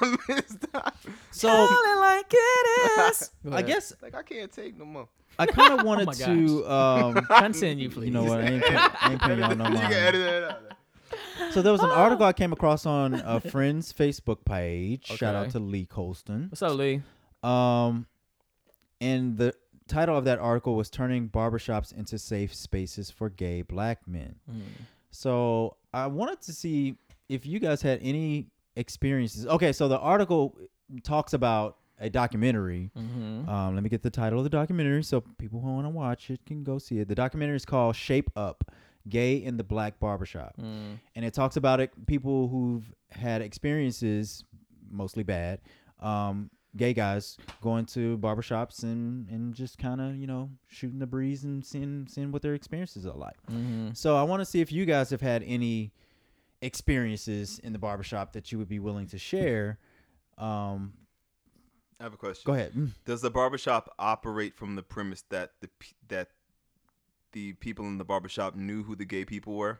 [0.00, 0.96] Let me stop.
[1.30, 3.30] So like it is.
[3.50, 5.08] I guess Like I can't take no more.
[5.38, 6.66] I kind of wanted my to.
[6.70, 8.06] Um, Continue, please.
[8.06, 8.40] you know what?
[8.40, 9.92] I ain't, I ain't paying y'all no you can mind.
[9.94, 10.62] edit that out.
[11.52, 15.06] So there was an article I came across on a friend's Facebook page.
[15.06, 15.52] Shout out Okay.
[15.52, 16.46] to Lee Colston.
[16.50, 17.02] What's up, Lee?
[17.42, 18.06] Um,
[19.00, 19.54] and the
[19.88, 24.62] title of that article was "Turning Barbershops into Safe Spaces for Gay Black Men." Mm.
[25.10, 26.96] So I wanted to see
[27.28, 29.46] if you guys had any experiences.
[29.46, 30.56] Okay, so the article
[31.02, 32.90] talks about a documentary.
[32.96, 33.48] Mm-hmm.
[33.48, 36.30] Um, let me get the title of the documentary so people who want to watch
[36.30, 37.08] it can go see it.
[37.08, 38.70] The documentary is called Shape Up
[39.08, 40.54] Gay in the Black Barbershop.
[40.60, 40.98] Mm.
[41.14, 44.44] And it talks about it, people who've had experiences,
[44.90, 45.60] mostly bad,
[46.00, 51.06] um, gay guys going to barbershops and, and just kind of, you know, shooting the
[51.06, 53.36] breeze and seeing, seeing what their experiences are like.
[53.50, 53.90] Mm-hmm.
[53.94, 55.92] So I want to see if you guys have had any
[56.62, 59.78] experiences in the barbershop that you would be willing to share.
[60.36, 60.92] Um,
[61.98, 62.42] I have a question.
[62.44, 62.72] go ahead.
[62.74, 62.90] Mm.
[63.04, 65.70] Does the barbershop operate from the premise that the
[66.08, 66.28] that
[67.36, 69.78] the people in the barbershop knew who the gay people were?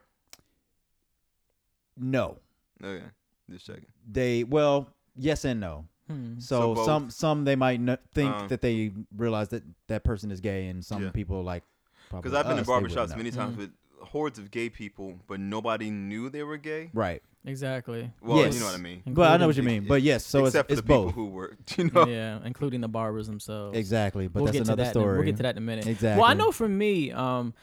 [1.96, 2.36] No,
[2.84, 3.06] Okay,
[3.50, 3.86] just checking.
[4.06, 5.86] they well, yes and no.
[6.06, 6.38] Hmm.
[6.38, 6.84] So, So both.
[6.84, 8.46] some some they might n- think Uh.
[8.48, 11.10] that they realize that that person is gay, and some Yeah.
[11.12, 11.64] people like
[12.10, 13.58] Because I've been in us, they barbershops many times Mhm.
[13.58, 13.70] with
[14.06, 16.90] hordes of gay people, but nobody knew they were gay.
[16.94, 18.10] Right, Exactly.
[18.20, 18.54] Well, Yes.
[18.54, 19.02] you know what I mean.
[19.06, 19.86] but I know what you mean.
[19.86, 21.14] But yes, so it's, for it's the people both.
[21.14, 22.04] who were, you know.
[22.06, 23.76] Yeah, including the barbers themselves.
[23.78, 24.96] Exactly, but we'll that's get another to that.
[24.96, 25.16] in story.
[25.18, 25.86] we'll get to that in a minute.
[25.86, 26.20] Exactly.
[26.20, 27.54] Well, I know for me, um,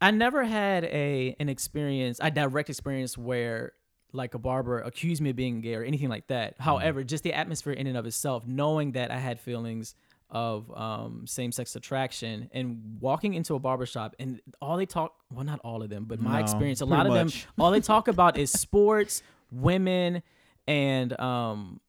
[0.00, 3.72] I never had a an experience, a direct experience where
[4.12, 6.54] like a barber accused me of being gay or anything like that.
[6.54, 6.62] Mm-hmm.
[6.62, 9.94] However, just the atmosphere in and of itself, knowing that I had feelings
[10.30, 15.44] of um, same sex attraction and walking into a barbershop and all they talk well
[15.44, 17.44] not all of them but my No, experience a lot of much.
[17.46, 20.22] them all they talk about is sports women
[20.66, 21.80] and um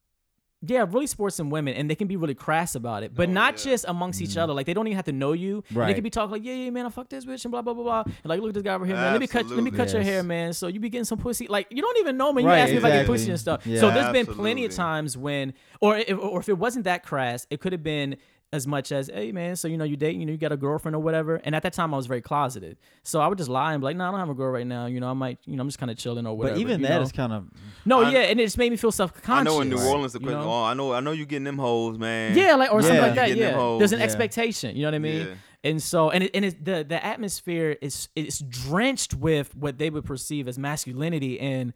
[0.61, 3.31] yeah, really sports and women, and they can be really crass about it, but Oh,
[3.31, 3.71] not yeah.
[3.71, 4.41] just amongst each mm.
[4.41, 4.53] other.
[4.53, 5.63] Like they don't even have to know you.
[5.69, 7.61] And They can be talking like, yeah, yeah, man, I fucked this bitch and blah
[7.61, 8.03] blah blah blah.
[8.05, 9.13] And like, look at this guy over here, man.
[9.13, 9.77] Let me cut, let me Absolutely.
[9.77, 10.51] cut your hair, man.
[10.53, 11.47] So you be getting some pussy.
[11.47, 12.43] Like you don't even know, man.
[12.43, 13.15] You Right, ask me if I get exactly.
[13.15, 13.65] pussy and stuff.
[13.65, 13.79] Yeah.
[13.79, 17.47] So there's been plenty of times when, or if, or if it wasn't that crass,
[17.49, 18.17] it could have been
[18.51, 20.57] as much as, hey man, so you know you date, you know you got a
[20.57, 21.35] girlfriend or whatever.
[21.43, 23.85] And at that time I was very closeted, so I would just lie and be
[23.85, 24.87] like, no, I don't have a girl right now.
[24.87, 26.55] You know, I might, you know, I'm just kind of chilling or whatever.
[26.55, 27.01] but even you that know?
[27.03, 27.47] is kind of
[27.85, 29.41] no, I- yeah, and it just made me feel self conscious.
[29.41, 30.41] I know in New Orleans, the you know?
[30.41, 32.35] oh, I know, I know you getting them hoes, man.
[32.35, 33.29] Yeah, like or something like that.
[33.29, 34.05] You getting them Yeah, there's an Yeah.
[34.05, 34.75] expectation.
[34.75, 35.27] You know what I mean?
[35.27, 35.35] Yeah.
[35.61, 39.89] And so, and it, and it, the the atmosphere is it's drenched with what they
[39.89, 41.73] would perceive as masculinity, and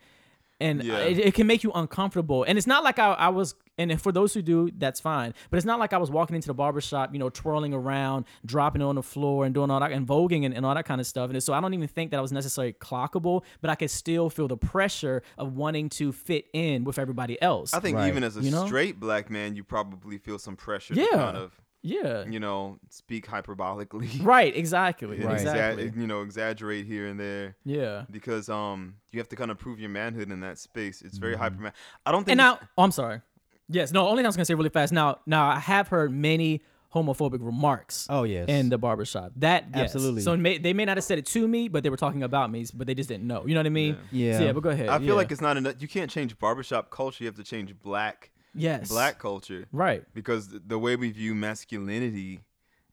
[0.59, 0.99] and Yeah.
[0.99, 2.43] it, it can make you uncomfortable.
[2.43, 3.55] And it's not like I, I was.
[3.79, 5.33] And for those who do, that's fine.
[5.49, 8.83] But it's not like I was walking into the barbershop, you know, twirling around, dropping
[8.83, 11.07] on the floor, and doing all that, and voguing and, and all that kind of
[11.07, 11.31] stuff.
[11.31, 14.29] And so I don't even think that I was necessarily clockable, but I could still
[14.29, 17.73] feel the pressure of wanting to fit in with everybody else.
[17.73, 18.09] I think Right.
[18.09, 18.67] even as a You know?
[18.67, 21.05] straight black man, you probably feel some pressure Yeah.
[21.07, 22.25] to kind of, yeah.
[22.25, 24.23] you know, speak hyperbolically.
[24.23, 24.55] Right.
[24.55, 25.19] Exactly.
[25.19, 25.33] Right.
[25.41, 25.91] Exactly.
[25.91, 28.05] exa- you know, exaggerate here and there yeah.
[28.09, 31.01] because um you have to kind of prove your manhood in that space.
[31.01, 31.63] It's very Mm-hmm.
[31.65, 31.73] hyper.
[32.05, 33.21] I don't think And now, oh, I'm sorry.
[33.69, 34.07] Yes, no.
[34.07, 34.91] Only thing I was gonna say really fast.
[34.93, 36.61] Now, now I have heard many
[36.93, 39.31] homophobic remarks oh yes, in the barbershop.
[39.37, 39.95] That yes.
[39.95, 40.21] Absolutely.
[40.21, 42.51] So may, they may not have said it to me, but they were talking about
[42.51, 43.47] me, but they just didn't know.
[43.47, 43.97] You know what I mean?
[44.11, 44.37] Yeah.
[44.37, 44.51] So, yeah.
[44.51, 44.89] But go ahead.
[44.89, 45.13] I feel Yeah.
[45.13, 45.75] like it's not enough.
[45.79, 47.23] You can't change barbershop culture.
[47.23, 50.03] You have to change black yes, black culture Right.
[50.13, 52.41] because the way we view masculinity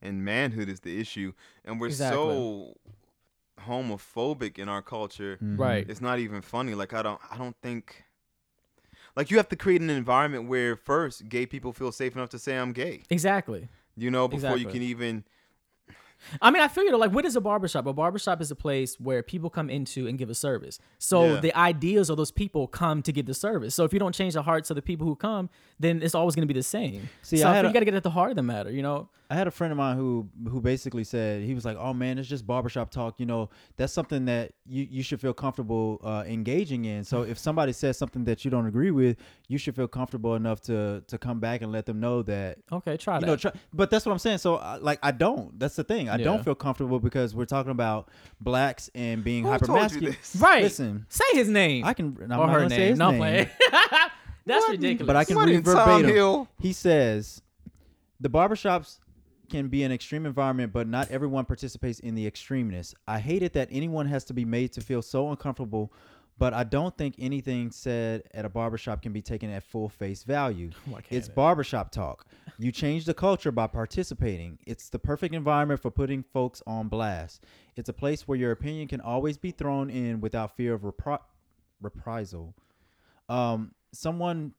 [0.03, 1.33] and manhood is the issue,
[1.64, 2.18] and we're Exactly.
[2.18, 2.77] so
[3.66, 5.37] homophobic in our culture.
[5.37, 5.57] Mm-hmm.
[5.61, 5.87] Right.
[5.88, 6.75] It's not even funny.
[6.75, 8.05] Like I don't I don't think
[9.16, 12.38] like you have to create an environment where first gay people feel safe enough to
[12.38, 13.03] say I'm gay.
[13.11, 13.68] Exactly.
[13.96, 15.25] You know, before you can even
[16.43, 17.87] I mean, I feel you know, like what is a barbershop?
[17.87, 20.79] A barbershop is a place where people come into and give a service.
[20.99, 21.41] So Yeah.
[21.41, 23.75] the ideas of those people come to give the service.
[23.75, 26.35] So if you don't change the hearts of the people who come, then it's always
[26.35, 27.09] going to be the same.
[27.23, 28.43] See, so I I feel a- you got to get at the heart of the
[28.43, 28.71] matter.
[28.71, 29.09] You know?
[29.33, 32.19] I had a friend of mine who who basically said he was like, "Oh man,
[32.19, 33.21] it's just barbershop talk.
[33.21, 37.05] You know, that's something that you, you should feel comfortable uh, engaging in.
[37.05, 40.61] So if somebody says something that you don't agree with, you should feel comfortable enough
[40.63, 43.27] to to come back and let them know that Okay, try you that.
[43.29, 43.37] know.
[43.37, 44.39] Try, but that's what I'm saying.
[44.39, 45.57] So uh, like, I don't.
[45.61, 46.10] That's the thing.
[46.11, 46.25] I Yeah.
[46.25, 48.09] don't feel comfortable because we're talking about
[48.40, 50.16] blacks and being Who hyper masculine.
[50.38, 50.62] right.
[50.64, 51.85] Listen, Say his name.
[51.85, 52.16] I can.
[52.23, 52.70] I'm or not her name.
[52.70, 53.20] say his no, I'm name.
[53.20, 53.49] playing.
[54.46, 55.07] That's ridiculous.
[55.07, 56.05] But I can What read in verbatim.
[56.11, 56.49] Hill?
[56.59, 57.42] He says
[58.20, 58.99] the barbershops
[59.51, 62.94] can be an extreme environment, but not everyone participates in the extremeness.
[63.09, 65.92] I hate it that anyone has to be made to feel so uncomfortable,
[66.40, 70.24] but I don't think anything said at a barbershop can be taken at full face
[70.24, 70.70] value.
[71.11, 71.35] It's it?
[71.35, 72.24] barbershop talk.
[72.59, 74.59] You change the culture by participating.
[74.66, 77.44] It's the perfect environment for putting folks on blast.
[77.76, 81.20] It's a place where your opinion can always be thrown in without fear of repri-
[81.83, 82.55] reprisal.
[83.29, 84.55] Um, someone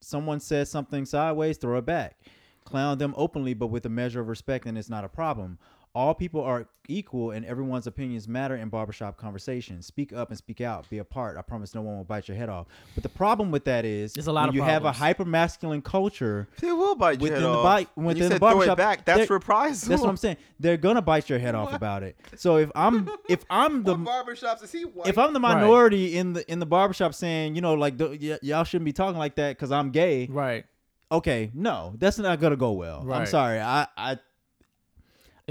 [0.00, 2.16] someone says something sideways, throw it back.
[2.64, 5.58] Clown them openly, but with a measure of respect, and it's not a problem.
[5.94, 9.86] All people are equal, and everyone's opinions matter in barbershop conversations.
[9.86, 10.90] Speak up and speak out.
[10.90, 11.36] Be a part.
[11.36, 12.66] I promise no one will bite your head off.
[12.96, 14.98] But the problem with that is, There's a lot when of you have a problems.
[14.98, 16.48] hyper masculine culture.
[16.60, 17.62] They will bite your Within head the off.
[17.62, 19.88] bite- within you the said throw it barbershop, back, that's they're- reprisal.
[19.88, 20.36] That's what I'm saying.
[20.58, 22.16] They're gonna bite your head off about it.
[22.36, 25.06] So if I'm if I'm the What barbershops is he white?
[25.06, 28.38] if I'm the minority in the in the barbershop saying, you know, like the, y-
[28.42, 30.26] y'all shouldn't be talking like that because I'm gay.
[30.26, 30.64] right.
[31.12, 32.98] Okay, no, that's not gonna go well.
[33.02, 33.28] I'm Right.
[33.28, 33.60] sorry.
[33.60, 34.22] I I It's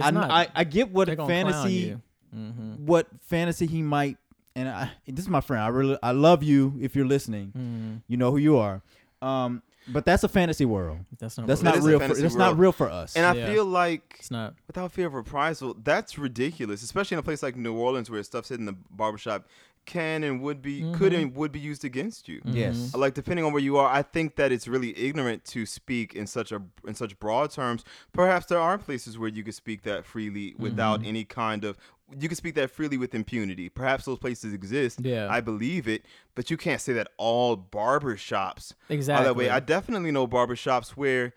[0.01, 0.31] I, not.
[0.31, 2.01] I I get what They're gonna clown fantasy you.
[2.35, 2.79] Mhm.
[2.79, 4.17] what fantasy he might
[4.55, 5.63] and I this is my friend.
[5.63, 7.51] I really I love you if you're listening.
[7.55, 8.01] Mhm.
[8.07, 8.81] You know who you are.
[9.21, 10.99] Um, but that's a fantasy world.
[11.19, 11.45] That's not.
[11.47, 11.99] That's That not is real.
[11.99, 12.37] For, that's world.
[12.37, 13.15] not real for us.
[13.15, 13.47] and I Yeah.
[13.47, 14.55] feel like It's not.
[14.67, 16.81] without fear of reprisal, that's ridiculous.
[16.83, 19.45] Especially in a place like New Orleans where stuff's hit in the barbershop.
[19.85, 21.21] Can and would be could Mhm.
[21.21, 22.41] and would be used against you.
[22.45, 22.93] Yes.
[22.95, 26.25] Like depending on where you are, I think that it's really ignorant to speak in
[26.27, 27.83] such a in such broad terms.
[28.13, 31.09] Perhaps there are places where you could speak that freely without Mm-hmm.
[31.09, 31.77] any kind of
[32.19, 33.69] you can speak that freely with impunity.
[33.69, 34.99] Perhaps those places exist.
[35.01, 35.27] Yeah.
[35.31, 39.23] I believe it, but you can't say that all barber shops Exactly.
[39.25, 39.49] are that way.
[39.49, 41.33] I definitely know barber shops where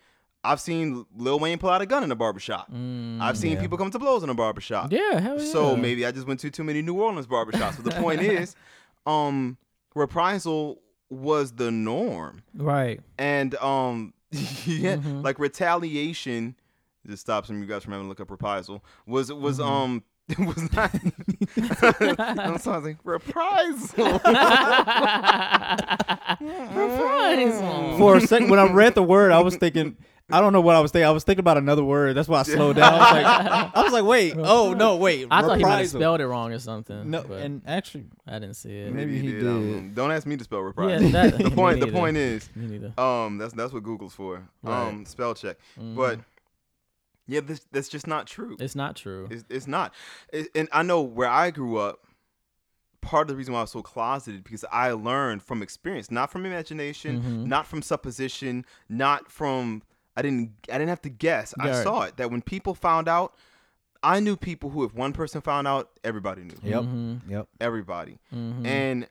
[0.50, 2.68] I've seen Lil Wayne pull out a gun in a barber shop.
[2.72, 3.61] I've seen Yeah.
[3.61, 4.90] people come to blows in a barbershop.
[4.90, 4.98] Mm.
[4.98, 5.52] yeah, hell yeah.
[5.52, 7.76] So maybe I just went to too many New Orleans barbershops.
[7.82, 8.54] But the point is,
[9.06, 9.56] um,
[9.94, 10.80] reprisal
[11.11, 13.00] was the norm, right.
[13.18, 15.22] and um, yeah, Mhm.
[15.24, 16.56] like retaliation.
[17.06, 18.82] Just stops some of you guys from having to look up reprisal.
[19.06, 19.70] Was was Mm-hmm.
[19.72, 20.02] um.
[20.29, 20.91] It was not.
[22.19, 24.19] I'm sorry, reprisal.
[26.75, 27.99] Reprisal.
[27.99, 29.97] For a second, when I read the word, I was thinking.
[30.29, 31.07] I don't know what I was thinking.
[31.07, 32.17] I was thinking about another word.
[32.17, 32.95] That's why I slowed down.
[32.95, 35.29] I was like, I was like, wait, oh no, wait.
[35.31, 37.09] I thought he might have spelled it wrong or something.
[37.12, 38.93] No, and actually, I didn't see it.
[38.93, 39.83] Maybe he I don't did.
[39.85, 39.91] know.
[39.95, 41.11] Don't ask me to spell yeah, reprisal.
[41.11, 41.79] that, the point.
[41.79, 42.93] The point is, Me neither.
[43.01, 44.43] um, that's that's what Google's for.
[44.65, 44.89] Right.
[44.89, 45.59] Um, spell check.
[45.81, 45.95] Mhm.
[45.95, 46.19] But
[47.27, 48.57] yeah, this that's just not true.
[48.61, 49.29] it's not true.
[49.31, 49.93] It's, it's not.
[50.33, 52.01] It, and I know where I grew up,
[53.01, 56.31] part of the reason why I was so closeted because I learned from experience, not
[56.33, 57.47] from imagination, Mhm.
[57.47, 59.83] not from supposition, not from
[60.17, 61.53] I didn't I didn't have to guess.
[61.61, 61.83] I Right.
[61.85, 63.35] saw it that when people found out,
[64.03, 66.57] I knew people who if one person found out, everybody knew.
[66.62, 67.21] yep, Mhm.
[67.29, 67.49] yep.
[67.61, 68.19] Everybody.
[68.33, 68.67] Mhm.
[68.67, 69.09] And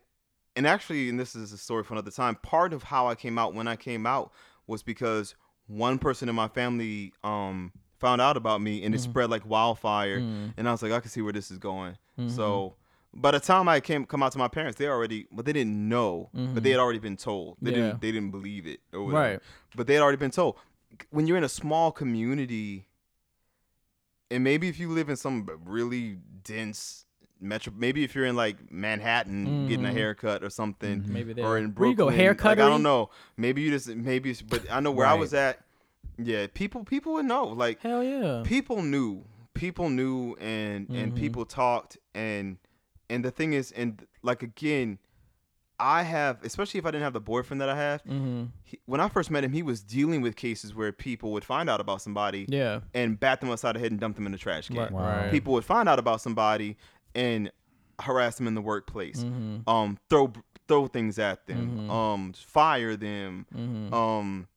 [0.58, 2.36] and actually, and this is a story for another time.
[2.36, 4.32] Part of how I came out when I came out
[4.68, 5.36] was because
[5.68, 10.20] one person in my family um found out about me and it spread like wildfire.
[10.20, 10.54] Mhm.
[10.58, 11.98] And I was like, I can see where this is going.
[12.20, 12.30] Mhm.
[12.32, 12.76] So
[13.14, 15.88] by the time I came come out to my parents, they already but they didn't
[15.90, 16.30] know.
[16.34, 17.58] But they had already been told.
[17.62, 17.80] They Mm-hmm.
[17.80, 17.86] Yeah.
[17.88, 19.22] didn't they didn't believe it or whatever.
[19.22, 19.40] Right.
[19.76, 20.58] But they had already been told.
[21.10, 22.88] When you're in a small community
[24.32, 27.06] and maybe if you live in some really dense
[27.40, 29.94] metro maybe if you're in like Manhattan getting a Mhm.
[29.94, 31.96] haircut or something Maybe or in Where you Brooklyn.
[31.96, 32.44] go, haircuttery?
[32.58, 33.10] Like, I don't know.
[33.38, 35.60] Maybe you just maybe, but I know where I was at.
[36.18, 37.46] Yeah, people people would know.
[37.46, 38.42] Like Hell yeah.
[38.46, 41.16] people knew, people knew, and and Mhm.
[41.16, 42.58] people talked, and
[43.10, 44.98] and the thing is, and like again,
[45.80, 48.02] I have, especially if I didn't have the boyfriend that I have.
[48.04, 51.44] hmm He, when I first met him, he was dealing with cases where people would
[51.44, 52.80] find out about somebody Yeah.
[52.94, 54.78] and bat them upside the head and dump them in the trash can.
[54.78, 54.92] Right.
[54.92, 55.30] Wow.
[55.32, 56.78] People would find out about somebody
[57.14, 57.52] and
[58.00, 59.64] harass them in the workplace Mhm.
[59.68, 60.34] um throw
[60.68, 61.90] throw things at them Mhm.
[61.90, 63.94] um fire them Mhm.
[63.94, 64.48] um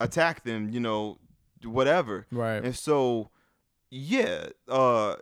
[0.00, 1.18] attack them you know
[1.64, 2.64] whatever right.
[2.64, 3.30] and so
[3.90, 5.14] yeah uh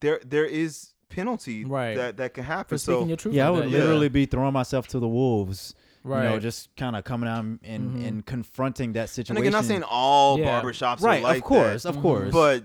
[0.00, 1.96] there there is penalty Right.
[1.96, 3.34] that that can happen For so your truth.
[3.34, 3.78] Yeah, I would that, Yeah.
[3.78, 5.74] literally be throwing myself to the wolves.
[6.02, 6.24] Right.
[6.24, 8.08] You know, just kind of coming out and and, Mhm.
[8.08, 9.36] and confronting that situation.
[9.36, 9.46] and situation.
[9.46, 10.60] again not saying all Yeah.
[10.60, 12.32] barbershops right, are like of course, that, of course.
[12.32, 12.64] but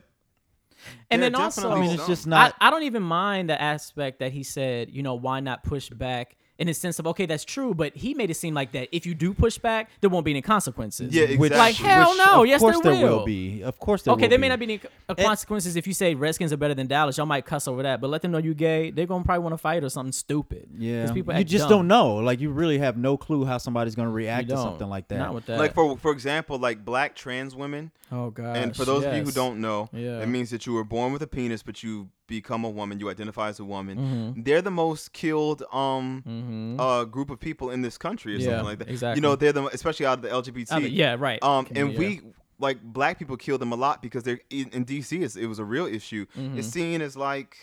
[1.12, 2.56] and then also, I mean, it's just not.
[2.60, 5.90] I, I don't even mind the aspect that he said, you know, why not push
[5.92, 8.88] back in the sense of, okay, that's true, but he made it seem like that
[8.96, 11.12] if you do push back, there won't be any consequences.
[11.14, 11.58] Yeah, which, exactly.
[11.58, 13.26] Like, hell which no, Of yes, course there there will will.
[13.26, 13.64] be.
[13.64, 14.42] Of course there Okay, will there be.
[14.42, 17.18] may not be any uh, consequences if you say Redskins are better than Dallas.
[17.18, 18.92] Y'all might cuss over that, but let them know you gay.
[18.92, 20.70] They're gonna probably want to fight or something stupid.
[20.78, 21.80] Yeah, people you just dumb.
[21.80, 22.16] don't know.
[22.18, 25.18] Like you really have no clue how somebody's going to react to something like that.
[25.18, 25.58] Not with that.
[25.60, 28.56] like for for example like black trans women oh god.
[28.58, 30.22] and for those of you who don't know Yeah.
[30.22, 33.10] it means that you were born with a penis but you become a woman you
[33.10, 34.42] identify as a woman Mm-hmm.
[34.44, 36.80] they're the most killed um Mm-hmm.
[36.80, 38.90] uh group of people in this country or Yeah, something like that.
[38.90, 39.18] exactly.
[39.18, 40.72] You know, they're the especially out of the LGBT.
[40.72, 41.42] I mean, yeah, right.
[41.44, 42.22] Um, Can and be, we
[42.60, 45.22] like black people kill them a lot because they're in, in DC.
[45.22, 46.26] It's, it was a real issue.
[46.38, 46.58] Mhm.
[46.58, 47.58] It's seen as like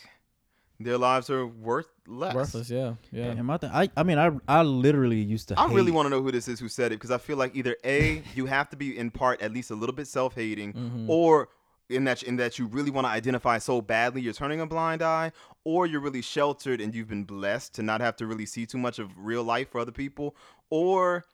[0.79, 2.33] their lives are worth less.
[2.35, 2.69] worthless.
[2.69, 3.25] Yeah, yeah.
[3.31, 5.59] And my th- I, I mean, I, I literally used to.
[5.59, 7.55] I really want to know who this is who said it because I feel like
[7.55, 10.73] either a you have to be in part at least a little bit self hating,
[10.73, 11.05] Mhm.
[11.09, 11.49] or
[11.89, 15.01] in that in that you really want to identify so badly you're turning a blind
[15.01, 15.31] eye,
[15.63, 18.77] or you're really sheltered and you've been blessed to not have to really see too
[18.77, 20.35] much of real life for other people,
[20.69, 21.25] or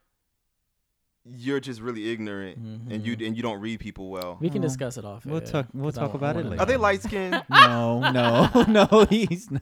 [1.28, 3.26] you're just really ignorant and you mm-hmm.
[3.26, 4.38] and you don't read people well.
[4.40, 5.26] We can Well, discuss it off.
[5.26, 6.62] we'll air, talk- we'll 'cause I talk about it later.
[6.62, 7.44] Are they light skinned?
[7.50, 9.06] No, no, no.
[9.10, 9.62] He's not.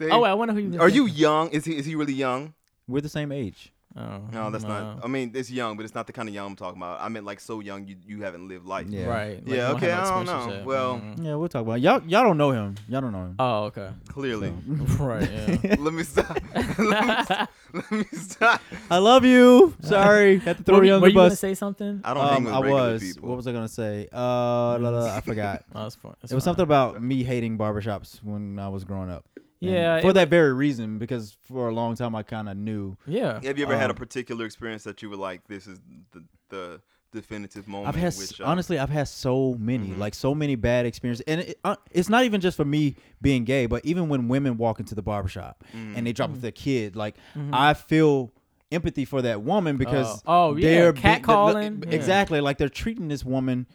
[0.00, 0.80] Oh, wait, I wonder who you.
[0.80, 1.50] Are you young?
[1.50, 2.54] Is he is he really young?
[2.88, 3.71] We're the same age.
[3.94, 4.70] Oh, No, that's no.
[4.70, 5.04] not.
[5.04, 7.00] I mean, it's young, but it's not the kind of young I'm talking about.
[7.02, 8.86] I meant like so young you you haven't lived life.
[8.88, 9.06] Yeah.
[9.06, 9.46] Right.
[9.46, 10.52] like, Yeah, okay, I don't know.
[10.54, 10.64] yet.
[10.64, 11.24] Well- Mhm.
[11.24, 11.82] Yeah, we'll talk about it.
[11.82, 12.02] y'all.
[12.06, 12.74] Y'all don't know him.
[12.88, 13.34] Y'all don't know him.
[13.38, 13.90] Oh, okay.
[14.08, 14.50] Clearly.
[14.98, 15.30] right.
[15.30, 15.76] Yeah.
[15.78, 16.38] Let me stop.
[16.78, 17.50] Let me stop.
[17.74, 18.60] Let me stop.
[18.90, 19.74] I love you.
[19.82, 22.00] Sorry, had to throw were you you, on were the you gonna say something?
[22.04, 23.02] I don't Um, I was.
[23.02, 23.28] people.
[23.28, 24.08] What was I gonna say?
[24.12, 25.64] Uh, la, la, I forgot.
[25.74, 26.14] Oh, that's fine.
[26.22, 29.24] It was something about me hating barbershops when I was growing up.
[29.62, 32.56] And Yeah, for it that very reason, because for a long time I kind of
[32.56, 32.96] knew.
[33.06, 33.40] Yeah.
[33.42, 35.78] Have you ever had a um, particular experience that you were like, this is
[36.12, 36.80] the the
[37.12, 37.88] definitive moment.
[37.88, 38.48] I've had with s- y'all.
[38.48, 39.98] honestly, I've had so many, Mhm.
[39.98, 43.44] like so many bad experiences, and it, uh, it's not even just for me being
[43.44, 45.96] gay, but even when women walk into the barbershop Mm.
[45.96, 47.50] and they drop off their kid, like Mhm.
[47.52, 48.32] I feel
[48.70, 51.94] empathy for that woman because oh, yeah, they're being- catcalling, the- yeah.
[51.94, 53.66] exactly like they're treating this woman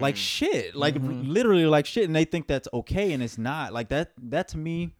[0.00, 0.18] like Mm.
[0.18, 1.28] shit, like Mhm.
[1.28, 3.72] literally like shit, and they think that's okay, and it's not.
[3.72, 4.90] Like that, that to me.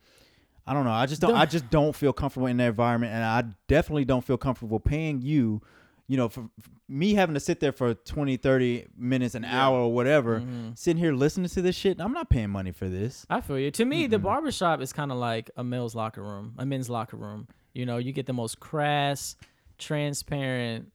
[0.67, 0.93] I don't know.
[0.93, 1.33] I just don't.
[1.33, 4.79] The- I just don't feel comfortable in that environment, and I definitely don't feel comfortable
[4.81, 5.63] paying you,
[6.07, 9.67] you know, for, for me having to sit there for 20, 30 minutes, an Yeah.
[9.67, 10.77] hour, or whatever, Mhm.
[10.79, 12.01] sitting here listening to this shit.
[12.01, 13.25] I'm not paying money for this.
[13.31, 13.71] I feel you.
[13.73, 14.23] To me, the Mm-mm.
[14.25, 17.47] barbershop is kind of like a male's locker room, a men's locker room.
[17.75, 19.37] You know, you get the most crass,
[19.79, 20.91] transparent,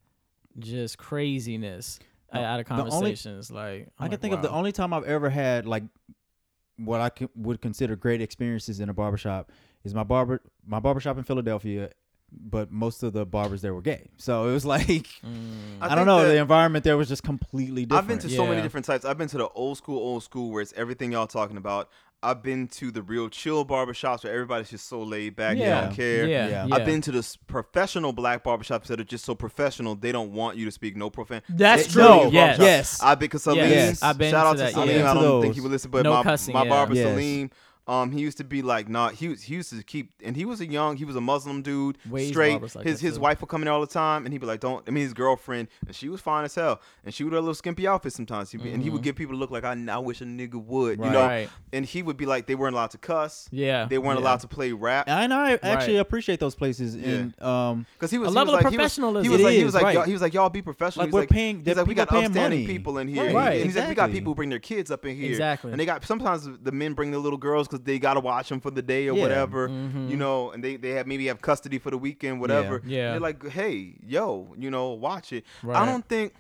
[0.60, 1.99] just craziness
[2.34, 3.49] out of the only- conversations.
[3.51, 5.84] like I I'm can like, think of the only time I've ever had like
[6.77, 9.51] what I could, would consider great experiences in a barbershop
[9.83, 11.91] is my barber my barbershop in Philadelphia,
[12.31, 14.09] but most of the barbers there were gay.
[14.17, 15.81] So it was like Mm.
[15.81, 18.03] I, I don't know, the environment there was just completely different.
[18.03, 19.05] I've been to so many different types.
[19.05, 21.89] I've been to the old school, old school, where it's everything y'all talking about.
[22.25, 25.81] I've been to the real chill barbershops where everybody's just so laid back, they yeah,
[25.81, 26.27] don't care.
[26.27, 26.65] Yeah, Yeah.
[26.67, 26.75] yeah.
[26.75, 30.57] I've been to the professional black barbershops that are just so professional they don't want
[30.57, 31.41] you to speak no profan.
[31.49, 32.01] That's Eh, true.
[32.03, 32.57] no, yes.
[32.59, 33.01] yes.
[33.03, 33.69] I've been to Salim.
[33.69, 34.89] Yes, I've been Shout to out that, to Salim.
[34.99, 35.11] yeah.
[35.11, 35.55] I don't think those.
[35.55, 36.69] he would listen, but No my cussing, my yeah.
[36.69, 37.03] barber Yes.
[37.07, 37.51] Salim.
[37.88, 40.43] Um, he used to be like, nah, he was he used to keep, and he
[40.43, 42.60] was a young, he was a Muslim dude, Wade's straight.
[42.60, 43.21] like his his too.
[43.21, 44.84] wife would come in all the time, and he'd be like, don't.
[44.88, 47.41] I mean, his girlfriend, and she was fine as hell, and she would wear a
[47.41, 49.04] little skimpy outfit sometimes, He'd be- and he would Mhm.
[49.04, 51.08] give people a look like, I, I wish a nigga would, Right.
[51.08, 51.21] you know.
[51.28, 51.50] Right.
[51.74, 53.86] And he would be like, they weren't allowed to cuss, Yeah.
[53.86, 54.26] they weren't yeah.
[54.26, 56.00] allowed to play rap, and I actually Right.
[56.02, 56.95] appreciate those places.
[56.95, 59.24] And um, because he was A he level was of like, he was- professionalism.
[59.26, 61.04] He was It like, he was like, y'all, he was like, y'all be professional.
[61.04, 62.65] like He's we're like, paying, He's that like, we got outstanding money.
[62.65, 63.32] people in here.
[63.32, 64.19] Right, And he's like, we got exactly.
[64.19, 65.30] people who bring their kids up in here.
[65.30, 65.69] Exactly.
[65.71, 68.59] And they got sometimes the men bring their little girls because they gotta watch them
[68.59, 69.21] for the day or Yeah.
[69.21, 69.69] whatever.
[69.69, 70.09] Mhm.
[70.09, 72.81] You know, and they they have maybe have custody for the weekend, whatever.
[72.85, 73.11] Yeah.
[73.11, 75.45] They're like, hey, yo, you know, watch it.
[75.69, 76.33] I don't think.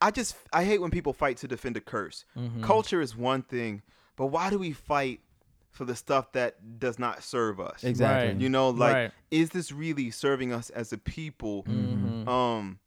[0.00, 2.24] I just I hate when people fight to defend a curse.
[2.36, 2.62] Mhm.
[2.62, 3.82] Culture is one thing,
[4.16, 5.20] but why do we fight
[5.70, 7.82] for the stuff that does not serve us?
[7.84, 8.28] Exactly.
[8.28, 8.36] Right.
[8.40, 9.10] You know, like, Right.
[9.30, 11.64] is this really serving us as a people?
[11.64, 12.28] Mhm.
[12.28, 12.78] Um,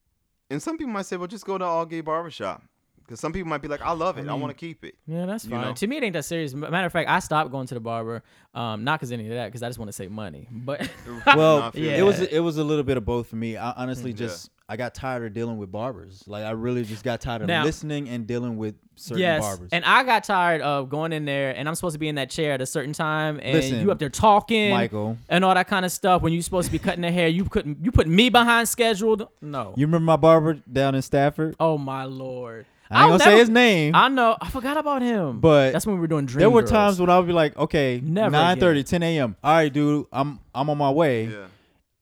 [0.49, 2.63] and some people might say, well, just go to all gay barbershop.
[3.07, 4.27] Because some people might be like, I love it.
[4.27, 4.95] I, mean, want to keep it.
[5.07, 5.61] Yeah, that's you fine.
[5.61, 5.73] know?
[5.73, 6.53] To me, it ain't that serious.
[6.53, 8.21] Matter of fact, I stopped going to the barber,
[8.53, 10.47] um, not because any of that, because I just want to save money.
[10.51, 10.89] But
[11.25, 11.97] well, Nah, I feel Yeah.
[11.97, 13.55] it was it was a little bit of both for me.
[13.57, 14.17] I Mm, honestly Yeah.
[14.17, 16.25] just I got tired of dealing with barbers.
[16.27, 19.69] Like I really just got tired of Now- listening and dealing with certain yes, barbers.
[19.71, 22.29] and I got tired of going in there, and I'm supposed to be in that
[22.29, 25.67] chair at a certain time, and Listen, you up there talking, Michael, and all that
[25.69, 26.21] kind of stuff.
[26.21, 27.77] When you're supposed to be cutting the hair, you couldn't.
[27.85, 29.27] You put me behind scheduled.
[29.41, 29.73] No.
[29.77, 31.55] you remember my barber down in Stafford?
[31.61, 32.65] oh my lord.
[32.89, 34.37] I ain't I'll gonna never- say his name, I know.
[34.39, 35.39] I forgot about him.
[35.39, 36.71] but that's when we were doing Dream there were Girls.
[36.71, 39.35] times when I would be like, okay, Never 9:30, 10 a.m.
[39.43, 41.45] All right, dude, I'm I'm on my way, Yeah.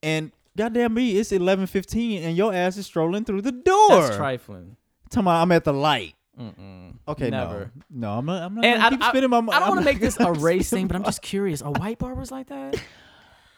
[0.04, 3.88] and goddamn me, it's 11:15, and your ass is strolling through the door.
[4.02, 4.78] That's trifling.
[5.10, 6.14] Talking about I'm at the light.
[6.40, 6.96] Mm-mm.
[7.08, 7.72] Okay, Never.
[7.90, 8.44] no, no, I'm not.
[8.44, 9.38] I'm not And gonna I, keep I, spending my.
[9.38, 11.62] I don't want to make this a gonna race thing, but I'm just curious.
[11.62, 12.76] Are white barbers like that?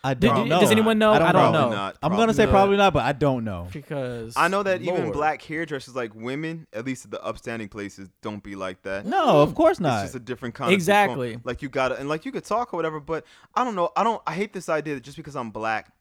[0.07, 0.59] I Do- don't do- know.
[0.61, 1.11] does anyone know?
[1.11, 1.69] I don't I don't know.
[1.69, 1.75] know.
[1.75, 1.97] Not.
[2.01, 2.51] I'm gonna say not.
[2.51, 3.67] probably not, but I don't know.
[3.73, 5.13] Because I know that even Lord.
[5.13, 9.05] black hairdressers, like women, at least at the upstanding places, don't be like that.
[9.05, 9.55] No, of mm.
[9.55, 9.89] course not.
[9.89, 10.03] It's not.
[10.03, 11.29] just a different kind of Exactly.
[11.29, 11.41] decorum.
[11.43, 13.89] Like you gotta and like you could talk or whatever, but I don't know.
[13.95, 14.21] I don't.
[14.25, 15.91] I hate this idea that just because I'm black,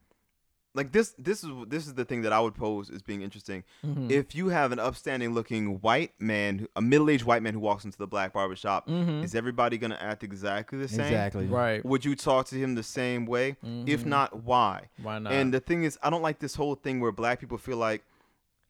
[0.76, 1.14] like this.
[1.18, 3.64] This is this is the thing that I would pose as being interesting.
[3.84, 4.10] Mhm.
[4.10, 7.84] If you have an upstanding looking white man, a middle aged white man who walks
[7.84, 9.24] into the black barber shop, Mhm.
[9.24, 11.00] is everybody gonna act exactly the same?
[11.06, 11.46] exactly.
[11.46, 11.84] right.
[11.84, 13.56] Would you talk to him the same way?
[13.62, 14.06] If Mhm.
[14.06, 14.88] not, why?
[15.02, 15.32] Why not?
[15.32, 18.04] And the thing is, I don't like this whole thing where black people feel like.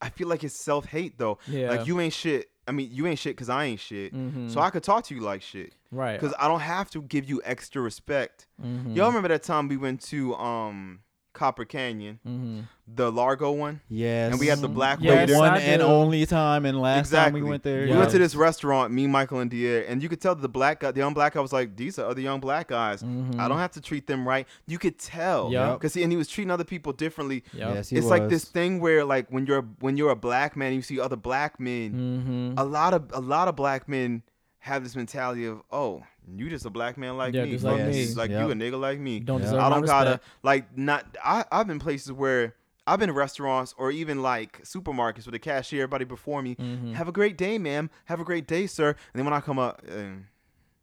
[0.01, 1.39] I feel like it's self hate though.
[1.49, 1.71] yeah.
[1.71, 2.51] Like you ain't shit.
[2.69, 4.13] I mean, you ain't shit because I ain't shit.
[4.13, 4.51] Mhm.
[4.51, 6.21] So I could talk to you like shit right.
[6.21, 8.47] because I don't have to give you extra respect.
[8.63, 8.95] Mhm.
[8.97, 11.01] Y'all remember that time we went to um
[11.37, 12.65] Copper Canyon, Mhm.
[12.93, 14.33] the Largo one, Yes.
[14.33, 15.39] and we had the black Yes, waiter.
[15.39, 17.41] one and only time and last Exactly.
[17.41, 17.83] time we went there.
[17.83, 17.99] We Yeah.
[17.99, 20.91] went to this restaurant, me, Michael, and Dier, and you could tell the black guy,
[20.93, 23.03] the young black guy, was like, "These are other young black guys.
[23.03, 23.39] Mhm.
[23.39, 25.75] I don't have to treat them right." You could tell, Yeah.
[25.75, 27.45] because he, and he was treating other people differently.
[27.53, 27.75] Yep.
[27.75, 30.73] Yes, he it's like this thing where, like, when you're when you're a black man,
[30.73, 32.55] you see other black men.
[32.57, 32.61] Mhm.
[32.61, 34.23] A lot of a lot of black men
[34.61, 36.03] have this mentality of, "Oh,
[36.35, 38.03] you just a black man like Yeah, me, just like Fuck me.
[38.05, 38.15] you.
[38.15, 38.41] like Yep.
[38.47, 39.45] you a nigga like me." Don't Yeah.
[39.47, 41.17] deserve I don't gotta like not.
[41.25, 42.55] I I've been places where
[42.87, 46.55] I've been in restaurants or even like supermarkets with a cashier, everybody before me.
[46.57, 46.95] Mhm.
[46.95, 47.91] Have a great day, ma'am.
[48.07, 48.91] Have a great day, sir.
[48.91, 50.03] And then when I come up, uh,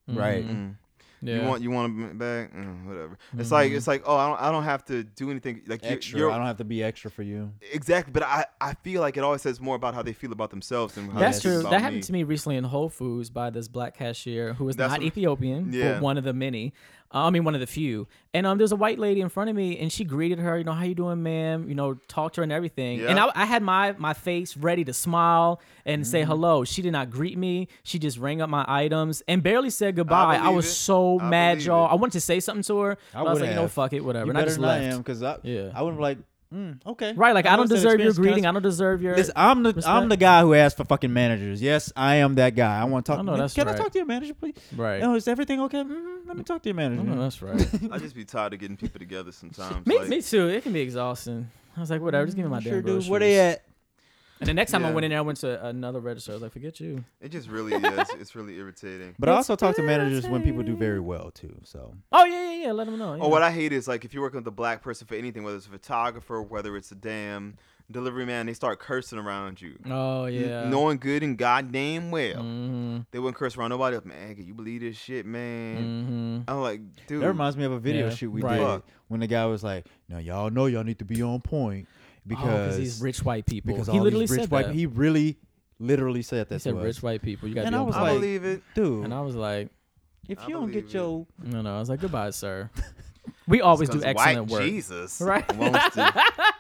[0.08, 0.45] Right.
[0.45, 0.75] Mhm.
[1.23, 1.41] Mm, Yeah.
[1.41, 3.17] you want you want a bag, uh, whatever.
[3.38, 3.77] It's like Mhm.
[3.77, 6.19] it's like oh, I don't I don't have to do anything like you- extra.
[6.19, 7.51] You're, I don't have to be extra for you.
[7.71, 10.49] exactly, but I I feel like it always says more about how they feel about
[10.49, 11.59] themselves than how That's they feel true.
[11.62, 11.83] about That me.
[11.83, 14.99] happened to me recently in Whole Foods by this black cashier who was That's not
[14.99, 15.93] what- Ethiopian, Yeah.
[15.93, 16.73] but one of the many.
[17.13, 18.08] I mean, one of the few.
[18.34, 20.58] And um, there's a white lady in front of me, and she greeted her.
[20.58, 21.69] You know, how you doing, ma'am?
[21.69, 23.02] You know, talked to her and everything.
[23.02, 26.63] And I, I had my my face ready to smile and say hello.
[26.63, 27.67] She did not greet me.
[27.83, 30.37] She just rang up my items and barely said goodbye.
[30.37, 30.69] I, believe was it.
[30.69, 31.85] so I mad, y'all.
[31.85, 31.92] it.
[31.92, 32.98] I wanted to say something to her.
[33.13, 34.25] but I, was would like, you know, fuck it, whatever.
[34.25, 34.81] You and I just than left.
[34.81, 35.71] I am because I Yeah.
[35.75, 36.17] I would have like
[36.54, 38.45] mm, okay Right, like I don't deserve your greeting.
[38.45, 39.15] I don't deserve your.
[39.15, 41.62] Listen, I'm the I'm the guy who asked for fucking managers.
[41.62, 42.79] Yes, I am that guy.
[42.79, 43.19] I want to talk.
[43.19, 44.56] I know that's Can I talk to your manager, please?
[44.75, 45.01] right.
[45.04, 45.83] Oh, is everything okay?
[45.83, 47.01] mm let me talk to your manager.
[47.01, 47.60] I know that's right.
[47.91, 49.85] I just be tired of getting people together sometimes.
[49.85, 50.47] me, like, me too.
[50.47, 51.49] It can be exhausting.
[51.75, 52.25] I was like, whatever.
[52.25, 52.85] Just give me my I damn sure do.
[52.93, 53.10] groceries.
[53.10, 53.63] Where they at?
[54.44, 54.94] And the next time I Yeah.
[54.94, 56.31] went in there, I went to another register.
[56.31, 57.04] I was like, forget you.
[57.21, 58.10] It just really is.
[58.19, 59.15] It's really irritating.
[59.19, 61.56] But I also talk to managers when people do very well too.
[61.63, 62.71] So Oh yeah, yeah, yeah.
[62.71, 63.17] Let them know.
[63.19, 65.44] Oh, what I hate is like if you're working with a black person for anything,
[65.44, 67.56] whether it's a photographer, whether it's a damn
[67.91, 69.77] delivery man, they start cursing around you.
[69.89, 70.69] Oh N- yeah.
[70.69, 72.41] knowing good and goddamn well.
[72.41, 73.00] Mm-hmm.
[73.12, 74.06] They wouldn't curse around nobody else.
[74.06, 75.77] Man, can you believe this shit, man?
[75.77, 76.50] Mm-hmm.
[76.50, 77.21] I'm like, dude.
[77.21, 78.58] that reminds me of a video Yeah, shoot we right.
[78.58, 78.83] did Fuck.
[79.10, 81.87] when the guy was like, "Now y'all know y'all need to be on point
[82.26, 83.74] Oh, because Oh, these rich white people.
[83.74, 84.76] because he all literally these rich said white that.
[84.76, 85.38] he really
[85.80, 86.84] literally said that He said to us.
[86.86, 87.50] rich white people.
[87.50, 88.63] You got to And I on was I like- believe it.
[88.76, 89.69] Dude, and I was like,
[90.30, 91.76] if I you don't believe get your no, no.
[91.76, 92.69] I was like, goodbye, sir.
[93.48, 94.63] We always do excellent white work.
[94.63, 95.19] Jesus.
[95.21, 95.44] Right.
[95.58, 96.12] Yeah,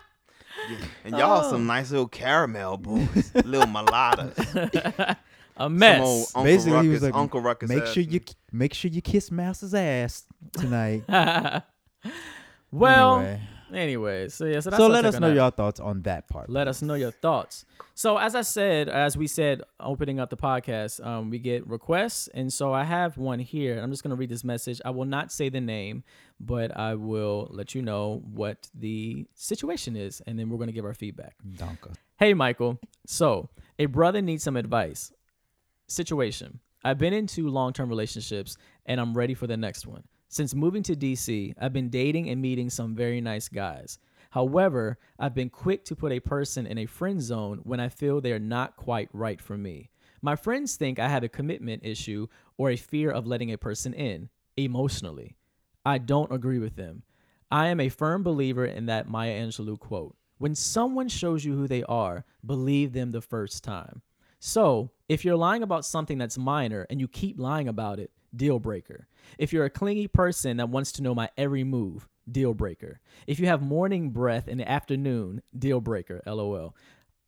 [1.05, 1.49] And y'all Oh.
[1.49, 4.37] some nice little caramel boys, little mulattoes.
[4.37, 5.17] A
[5.57, 6.01] Some mess.
[6.01, 7.93] old Uncle basically Ruckus, he was like, Uncle Ruckus make ass.
[7.93, 8.19] sure you
[8.51, 10.23] make sure you kiss Mouse's ass
[10.57, 11.03] tonight.
[12.71, 13.41] well, Anyway.
[13.75, 14.59] Anyway, so yeah.
[14.59, 16.49] So, that's so let us know your thoughts on that part.
[16.49, 17.65] Let us know your thoughts.
[17.93, 22.27] So, as I said, as we said, opening up the podcast, um, we get requests,
[22.33, 23.79] and so I have one here.
[23.79, 24.81] I'm just gonna read this message.
[24.83, 26.03] I will not say the name,
[26.39, 30.85] but I will let you know what the situation is, and then we're gonna give
[30.85, 31.35] our feedback.
[31.55, 31.93] Donka.
[32.17, 32.79] Hey, Michael.
[33.05, 33.49] So,
[33.79, 35.11] a brother needs some advice.
[35.87, 40.03] Situation I've been in two long term relationships and I'm ready for the next one.
[40.33, 43.99] Since moving to DC, I've been dating and meeting some very nice guys.
[44.31, 48.19] However, I've been quick to put a person in a friend zone when I feel
[48.19, 49.91] they are not quite right for me.
[50.23, 52.25] My friends think I have a commitment issue
[52.57, 55.35] or a fear of letting a person in emotionally.
[55.85, 57.03] I don't agree with them.
[57.51, 61.67] I am a firm believer in that Maya Angelou quote When someone shows you who
[61.67, 64.01] they are, believe them the first time.
[64.39, 68.59] So, if you're lying about something that's minor and you keep lying about it, deal
[68.59, 69.07] breaker.
[69.37, 72.99] If you're a clingy person that wants to know my every move, deal breaker.
[73.27, 76.75] If you have morning breath in the afternoon, deal breaker, lol.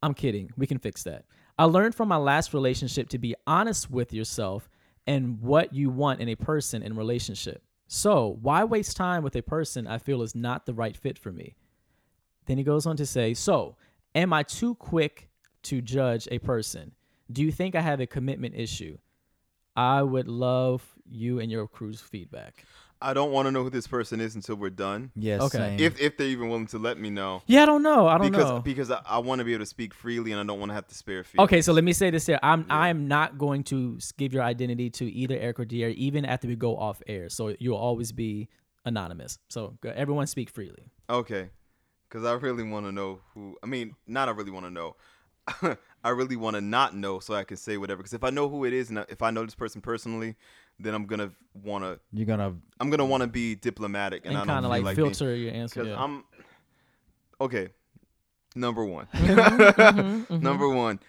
[0.02, 0.52] I'm kidding.
[0.58, 1.26] We can fix that.
[1.58, 4.70] I learned from my last relationship to be honest with yourself
[5.08, 7.64] and what you want in a person in relationship.
[7.88, 11.32] So, why waste time with a person I feel is not the right fit for
[11.32, 11.56] me?
[12.46, 13.78] Then he goes on to say, So,
[14.16, 15.30] am I too quick
[15.64, 16.94] to judge a person?
[17.32, 18.98] Do you think I have a commitment issue?
[19.76, 22.66] I would love you and your crew's feedback.
[23.02, 25.12] I don't want to know who this person is until we're done.
[25.16, 25.42] Yes.
[25.42, 25.58] Okay.
[25.58, 25.80] same.
[25.80, 27.44] If if they're even willing to let me know.
[27.46, 28.08] Yeah, I don't know.
[28.08, 28.60] I don't because know.
[28.60, 30.74] because I, I want to be able to speak freely and I don't want to
[30.74, 31.46] have to spare feelings.
[31.46, 32.40] Okay, so let me say this here.
[32.42, 32.78] I'm Yeah.
[32.78, 36.56] I'm not going to give your identity to either Eric or Dier, even after we
[36.56, 37.30] go off air.
[37.30, 38.48] So you'll always be
[38.86, 39.40] anonymous.
[39.50, 40.92] So everyone speak freely.
[41.10, 41.50] Okay.
[42.08, 43.58] Because I really want to know who.
[43.62, 44.96] I mean, not I really want to know.
[46.04, 47.98] I really want to not know so I can say whatever.
[47.98, 50.36] Because if I know who it is and if I know this person personally,
[50.80, 51.32] then I'm gonna
[51.64, 52.00] want to.
[52.12, 55.36] You're gonna I'm gonna want to be diplomatic and, And, kind of like, being- filter
[55.36, 55.82] your answer.
[55.84, 56.04] Because Yeah.
[56.04, 56.24] I'm
[57.42, 57.70] okay.
[58.56, 59.08] Number one.
[59.14, 61.00] Mhm, Number one.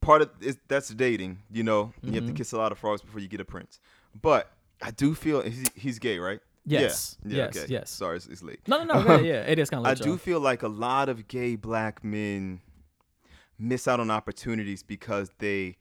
[0.00, 1.38] Part of is that's dating.
[1.50, 2.36] You know, you have to Mhm.
[2.36, 3.78] kiss a lot of frogs before you get a prince.
[4.20, 4.50] But
[4.82, 6.40] I do feel he's, he's gay, right?
[6.64, 7.18] Yes.
[7.24, 7.36] Yeah.
[7.36, 7.56] Yes.
[7.56, 7.66] okay.
[7.72, 7.90] Yes.
[7.90, 8.60] Sorry, it's, it's late.
[8.66, 9.16] No, no, no.
[9.16, 9.90] yeah, yeah, it is kind of.
[9.90, 12.60] I do feel like a lot of gay black men
[13.58, 15.76] miss out on opportunities because they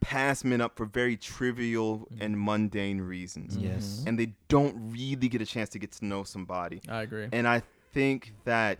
[0.00, 3.56] pass men up for very trivial and mundane reasons.
[3.56, 4.04] yes.
[4.06, 6.80] And they don't really get a chance to get to know somebody.
[6.88, 7.28] I agree.
[7.32, 8.78] And I think that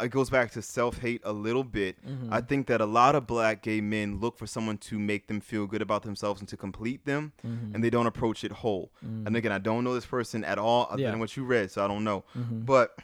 [0.00, 2.04] it goes back to self hate a little bit.
[2.04, 2.32] Mm-hmm.
[2.32, 5.40] I think that a lot of black gay men look for someone to make them
[5.40, 7.74] feel good about themselves and to complete them, Mm-hmm.
[7.74, 8.90] and they don't approach it whole.
[9.02, 11.10] And again, I don't know this person at all other Yeah.
[11.10, 12.24] than what you read, so I don't know.
[12.36, 12.66] Mhm.
[12.66, 12.98] But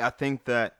[0.00, 0.76] I think that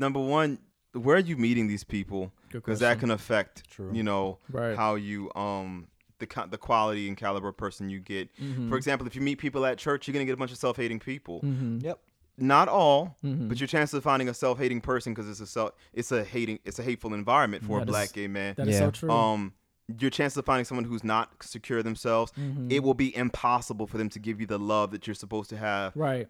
[0.00, 0.58] number one,
[0.92, 2.32] where are you meeting these people?
[2.50, 3.90] Because that can affect, True.
[3.92, 4.74] you know, Right.
[4.76, 5.86] how you um
[6.18, 8.28] the the quality and caliber of person you get.
[8.36, 8.68] Mhm.
[8.68, 10.98] For example, if you meet people at church, you're gonna get a bunch of self-hating
[10.98, 11.40] people.
[11.42, 11.82] Mhm.
[11.82, 11.98] Yep.
[12.36, 13.48] Not all, Mhm.
[13.48, 16.58] but your chances of finding a self-hating person because it's a self, it's a hating,
[16.64, 18.54] it's a hateful environment for That a is- black gay man.
[18.56, 18.86] That is Yeah.
[18.86, 19.10] so true.
[19.10, 19.52] Um,
[19.98, 22.70] your chances of finding someone who's not secure themselves, Mhm.
[22.70, 25.56] it will be impossible for them to give you the love that you're supposed to
[25.56, 26.28] have right.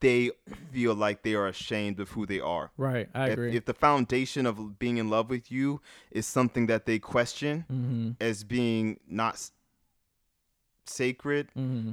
[0.00, 0.30] They
[0.72, 2.70] feel like they are ashamed of who they are.
[2.76, 3.08] Right.
[3.14, 3.56] I If, agree.
[3.56, 5.80] if the foundation of being in love with you
[6.10, 8.10] is something that they question mm-hmm.
[8.20, 9.50] as being not
[10.84, 11.92] sacred, Mm-hmm.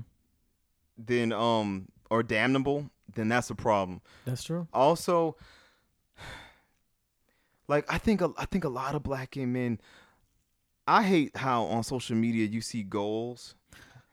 [0.98, 4.02] then um or damnable, then that's a problem.
[4.26, 4.68] That's true.
[4.74, 5.36] Also,
[7.68, 9.80] like I think a, I think a lot of black gay men.
[10.88, 13.56] I hate how on social media you see goals,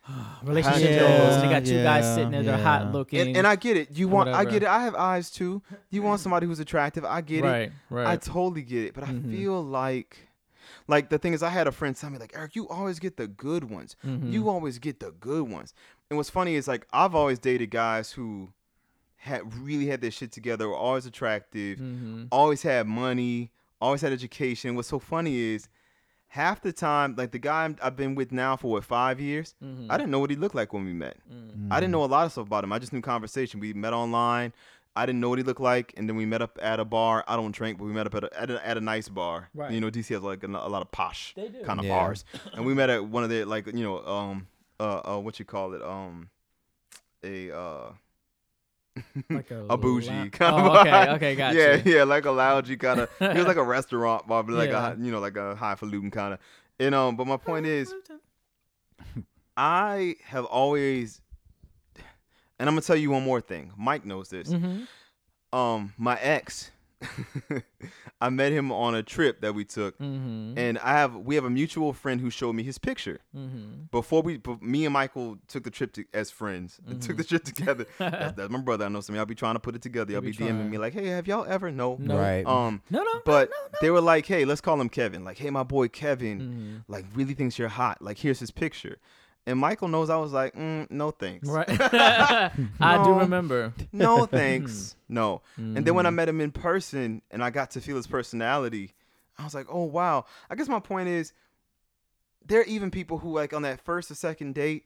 [0.43, 1.35] Relationship Yeah, goals.
[1.35, 2.43] and They got two guys sitting there.
[2.43, 2.63] They're yeah.
[2.63, 3.21] hot looking.
[3.21, 3.97] and, and I get it.
[3.97, 4.69] You want, I get it.
[4.69, 5.63] I have eyes too.
[5.91, 7.05] You want somebody who's attractive.
[7.05, 7.49] I get it.
[7.49, 7.73] right.
[7.91, 8.07] Right.
[8.07, 9.29] I totally get it, but Mhm.
[9.33, 10.29] I feel like,
[10.89, 13.17] like the thing is, I had a friend tell me like, Eric, you always get
[13.17, 13.95] the good ones.
[14.05, 14.33] Mhm.
[14.33, 15.73] You always get the good ones.
[16.11, 18.53] And what's funny is like I've always dated guys who
[19.17, 22.27] had really had their shit together, were always attractive, Mhm.
[22.33, 24.75] always had money, always had education.
[24.75, 25.69] What's so funny is
[26.41, 29.55] half the time, like the guy I'm- I've been with now for what five years,
[29.63, 29.87] Mhm.
[29.91, 31.19] I didn't know what he looked like when we met.
[31.31, 31.69] Mm.
[31.71, 32.73] I didn't know a lot of stuff about him.
[32.73, 33.61] I just knew conversation.
[33.61, 34.53] We met online.
[34.97, 37.23] I didn't know what he looked like, and then we met up at a bar.
[37.29, 39.49] I don't drink, but we met up at a, at a, at a nice bar.
[39.55, 39.71] Right.
[39.73, 41.35] You know, DC has like a, a lot of posh
[41.67, 41.97] kind of Yeah.
[41.99, 42.25] bars,
[42.55, 44.47] and we met at one of the like you know um
[44.81, 46.31] uh, uh what you call it um
[47.23, 47.93] a uh
[49.31, 50.91] Like a, a bougie lou- kind oh, of Okay.
[50.91, 51.09] vibe.
[51.17, 51.35] Okay.
[51.37, 51.59] Gotcha.
[51.59, 54.71] yeah yeah like a loungy kind of it was like a restaurant bar but like
[54.71, 54.93] Yeah.
[54.93, 56.39] a you know like a highfalutin kind of
[56.79, 57.95] and um but my point is
[59.57, 61.21] I have always
[62.59, 64.87] and I'm gonna tell you one more thing Mike knows this Mhm.
[65.53, 66.71] um my ex
[68.21, 70.57] I met him on a trip that we took Mhm.
[70.57, 73.91] and I have we have a mutual friend who showed me his picture Mhm.
[73.91, 77.45] before we me and Michael took the trip to, as friends and took the trip
[77.45, 79.83] together that's, that's my brother I know some of y'all be trying to put it
[79.83, 80.71] together y'all be, be DMing trying.
[80.71, 82.17] me like hey have y'all ever no No.
[82.19, 82.47] Right.
[82.47, 83.03] um No.
[83.03, 83.21] No.
[83.25, 83.51] but
[83.81, 86.85] they were like hey let's call him Kevin like hey my boy Kevin Mhm.
[86.89, 88.99] like really thinks you're hot like here's his picture
[89.47, 91.67] and Michael knows I was like mm, no thanks Right.
[92.81, 93.73] I do remember.
[93.93, 96.15] no thanks no and then when I Mhm.
[96.15, 98.95] met him in person and I got to feel his personality,
[99.39, 100.27] I was like, oh wow.
[100.51, 101.33] I guess my point is,
[102.47, 104.85] there are even people who like on that first or second date,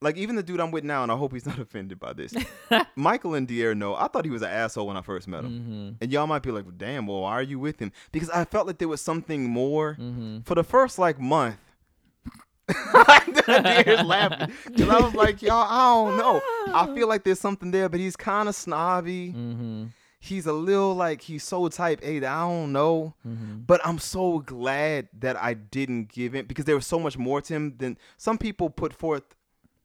[0.00, 2.32] like even the dude I'm with now, and I hope he's not offended by this.
[2.94, 5.50] Michael and Dier know I thought he was an asshole when I first met him,
[5.50, 6.02] Mhm.
[6.02, 7.92] and y'all might be like, damn, well, why are you with him?
[8.12, 10.46] Because I felt like there was something more Mhm.
[10.46, 11.56] for the first like month.
[13.46, 16.40] Dier's laughing because I was like, y'all, I don't know.
[16.74, 19.88] I feel like there's something there, but he's kind of snobby Mhm.
[20.20, 23.14] he's a little like he's so type A that I don't know.
[23.26, 23.66] Mhm.
[23.66, 27.40] But I'm so glad that I didn't give in because there was so much more
[27.40, 29.22] to him than some people put forth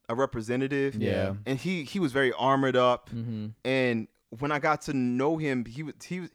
[0.09, 0.95] a representative.
[0.95, 1.35] Yeah.
[1.45, 3.09] And he he was very armored up.
[3.11, 3.53] Mhm.
[3.63, 4.07] And
[4.39, 6.29] when I got to know him, he was he was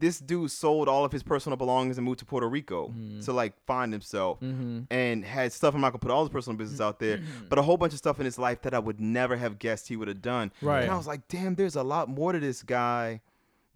[0.00, 3.24] this dude sold all of his personal belongings and moved to Puerto Rico Mhm.
[3.26, 4.86] to like find himself Mhm.
[4.90, 5.74] and had stuff.
[5.74, 7.98] I'm not gonna put all his personal business out there, but a whole bunch of
[7.98, 10.50] stuff in his life that I would never have guessed he would have done.
[10.62, 10.82] Right.
[10.82, 13.20] And I was like, damn, there's a lot more to this guy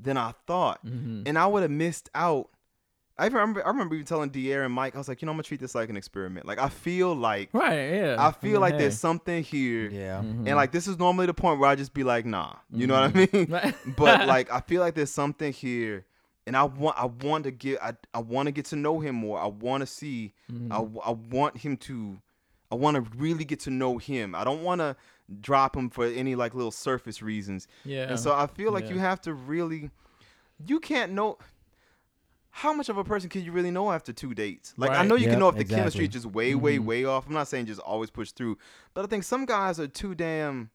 [0.00, 1.22] than I thought, Mhm.
[1.26, 2.48] and I would have missed out.
[3.16, 5.36] I remember, I remember even telling Dier and Mike, I was like, you know, I'm
[5.36, 6.46] gonna treat this like an experiment.
[6.46, 7.90] Like I feel like, Right.
[7.94, 8.16] Yeah.
[8.18, 8.80] I feel mean, like hey.
[8.80, 10.18] there's something here, Yeah.
[10.20, 10.48] Mhm.
[10.48, 13.00] and like this is normally the point where I just be like, nah, you know
[13.00, 13.46] what I mean?
[13.96, 16.04] But like I feel like there's something here,
[16.46, 19.14] and I want I want to get I, I want to get to know him
[19.14, 19.38] more.
[19.40, 20.32] I want to see.
[20.52, 20.70] Mhm.
[21.04, 22.18] I want him to.
[22.70, 24.34] I want to really get to know him.
[24.34, 24.96] I don't want to
[25.40, 27.66] drop him for any like little surface reasons.
[27.84, 28.08] yeah.
[28.10, 28.94] And so I feel like Yeah.
[28.94, 29.90] you have to really.
[30.66, 31.38] You can't know.
[32.50, 34.74] How much of a person can you really know after two dates?
[34.76, 35.80] Like I know you Yep, can know if the exactly.
[35.80, 36.84] chemistry is just way, way, Mhm.
[36.84, 37.26] way off.
[37.26, 38.58] I'm not saying just always push through,
[38.92, 40.70] but I think some guys are too damn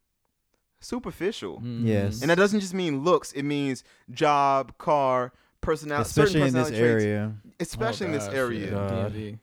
[0.81, 1.59] superficial.
[1.61, 1.85] Mhm.
[1.85, 2.21] Yes.
[2.21, 5.31] And that doesn't just mean looks; it means job, car,
[5.61, 7.33] personality, Especially in this traits, area.
[7.59, 8.65] especially in this area.
[8.67, 9.39] yeah, God.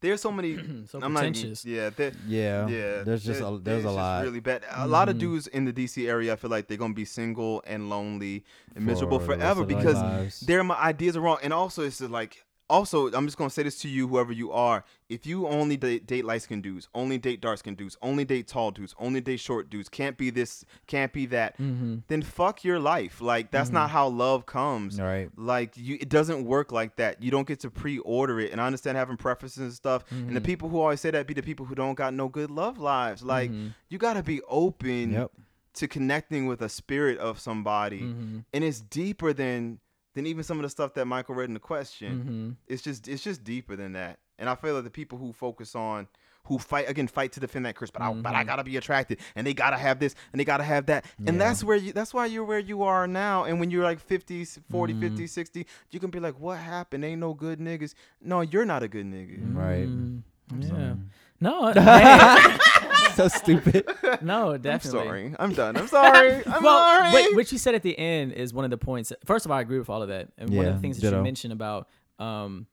[0.00, 0.56] There's so many.
[0.86, 1.24] so I'm not.
[1.24, 1.64] pretentious.
[1.64, 1.90] Yeah,
[2.28, 2.68] Yeah.
[2.68, 3.02] yeah.
[3.02, 4.22] There's just a, there's a just lot.
[4.22, 4.62] Really bad.
[4.70, 5.20] A lot of Mhm.
[5.20, 8.44] dudes in the DC area, I feel like they're gonna be single and lonely
[8.76, 11.38] and miserable for the rest forever because their my ideas are wrong.
[11.42, 12.44] And also, it's just like.
[12.70, 14.84] Also, I'm just gonna say this to you, whoever you are.
[15.08, 18.46] If you only date, date light skinned dudes, only date dark skinned dudes, only date
[18.46, 21.98] tall dudes, only date short dudes, can't be this, can't be that, Mm-hmm.
[22.08, 23.22] then fuck your life.
[23.22, 25.00] Like that's not how love comes.
[25.00, 25.30] Right.
[25.36, 27.22] Like you, it doesn't work like that.
[27.22, 28.52] You don't get to pre-order it.
[28.52, 30.04] And I understand having preferences and stuff.
[30.10, 30.44] And the Mhm.
[30.44, 33.22] people who always say that be the people who don't got no good love lives.
[33.22, 33.74] Like Mhm.
[33.88, 35.32] you gotta be open Yep.
[35.74, 38.44] to connecting with a spirit of somebody, Mhm.
[38.52, 39.78] and it's deeper than
[40.18, 42.56] than even some of the stuff that Michael read in the question.
[42.58, 42.72] Mhm.
[42.72, 44.18] It's just it's just deeper than that.
[44.38, 46.08] And I feel that the people who focus on
[46.44, 48.46] who fight again fight to defend that curse, but I, but I Mhm.
[48.46, 51.62] gotta be attracted, and they gotta have this, and they gotta have that, and that's
[51.62, 53.44] where you that's why you're where you are now.
[53.44, 55.00] And when you're like 50, 40, Mhm.
[55.00, 57.04] 50, 60, you can be like, what happened?
[57.04, 57.92] Ain't no good niggas.
[58.22, 59.38] No, you're not a good nigga.
[59.54, 59.86] Right.
[59.88, 60.22] Mm,
[60.66, 60.94] So- Yeah.
[61.40, 61.72] No.
[61.74, 62.87] hey.
[63.18, 63.84] So stupid.
[64.22, 65.00] No, definitely.
[65.00, 65.34] I'm sorry.
[65.38, 65.76] I'm done.
[65.76, 66.34] I'm sorry.
[66.46, 67.12] I'm well, sorry.
[67.12, 69.12] what, what you said at the end is one of the points.
[69.24, 71.02] First of all, I agree with all of that, and one of the things that
[71.02, 71.18] ditto.
[71.18, 71.88] you mentioned about
[72.18, 72.66] um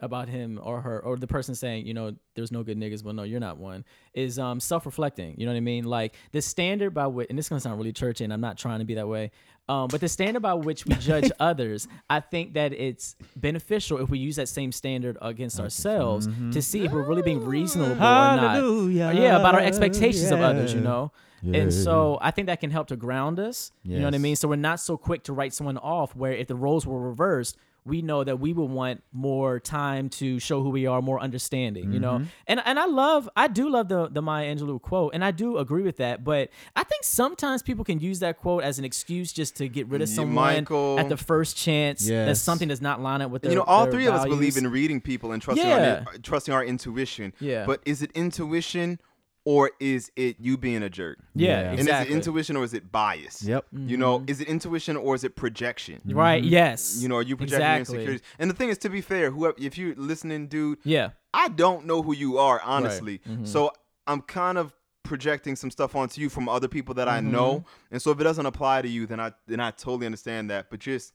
[0.00, 3.14] about him or her or the person saying, you know, there's no good niggas, but
[3.14, 3.84] no, you're not one,
[4.14, 5.34] is um self-reflecting.
[5.38, 5.84] You know what I mean?
[5.84, 8.56] Like the standard by which, and this is gonna sound really churchy, and I'm not
[8.58, 9.30] trying to be that way.
[9.68, 14.08] Um, but the standard by which we judge others, I think that it's beneficial if
[14.10, 17.96] we use that same standard against ourselves to see if we're really being reasonable or
[17.96, 18.40] not.
[18.40, 19.12] Hallelujah.
[19.14, 21.12] Yeah, about our expectations of others, you know.
[21.42, 21.60] Yeah.
[21.62, 23.70] And so I think that can help to ground us.
[23.84, 24.34] You know what I mean?
[24.36, 27.56] So we're not so quick to write someone off where if the roles were reversed,
[27.84, 31.92] we know that we would want more time to show who we are, more understanding,
[31.92, 32.14] you know?
[32.14, 32.24] Mm-hmm.
[32.46, 35.58] And and I love I do love the the Maya Angelou quote, and I do
[35.58, 39.32] agree with that, but I think sometimes people can use that quote as an excuse
[39.32, 40.98] just to get rid of someone Michael.
[41.00, 43.86] at the first chance that something does not line up with their you know, all
[43.86, 46.04] three of us believe in reading people and trusting Yeah.
[46.06, 47.32] our trusting our intuition.
[47.40, 47.66] Yeah.
[47.66, 49.00] But is it intuition
[49.44, 51.18] or is it you being a jerk?
[51.34, 51.70] Yeah, Yeah.
[51.70, 53.42] And is it intuition or is it bias?
[53.42, 53.66] Yep.
[53.72, 56.00] You know, is it intuition or is it projection?
[56.04, 57.00] Right, yes.
[57.02, 57.96] You know, are you projecting exactly.
[57.96, 58.26] insecurities?
[58.38, 61.10] And the thing is, to be fair, whoever, if you're listening, dude, Yeah.
[61.32, 63.20] I don't know who you are, honestly.
[63.28, 63.44] Mm-hmm.
[63.46, 63.72] So
[64.06, 64.74] I'm kind of
[65.04, 67.30] projecting some stuff onto you from other people that I Mm-hmm.
[67.32, 67.64] know.
[67.90, 70.70] And so if it doesn't apply to you, then I then I totally understand that.
[70.70, 71.12] But just,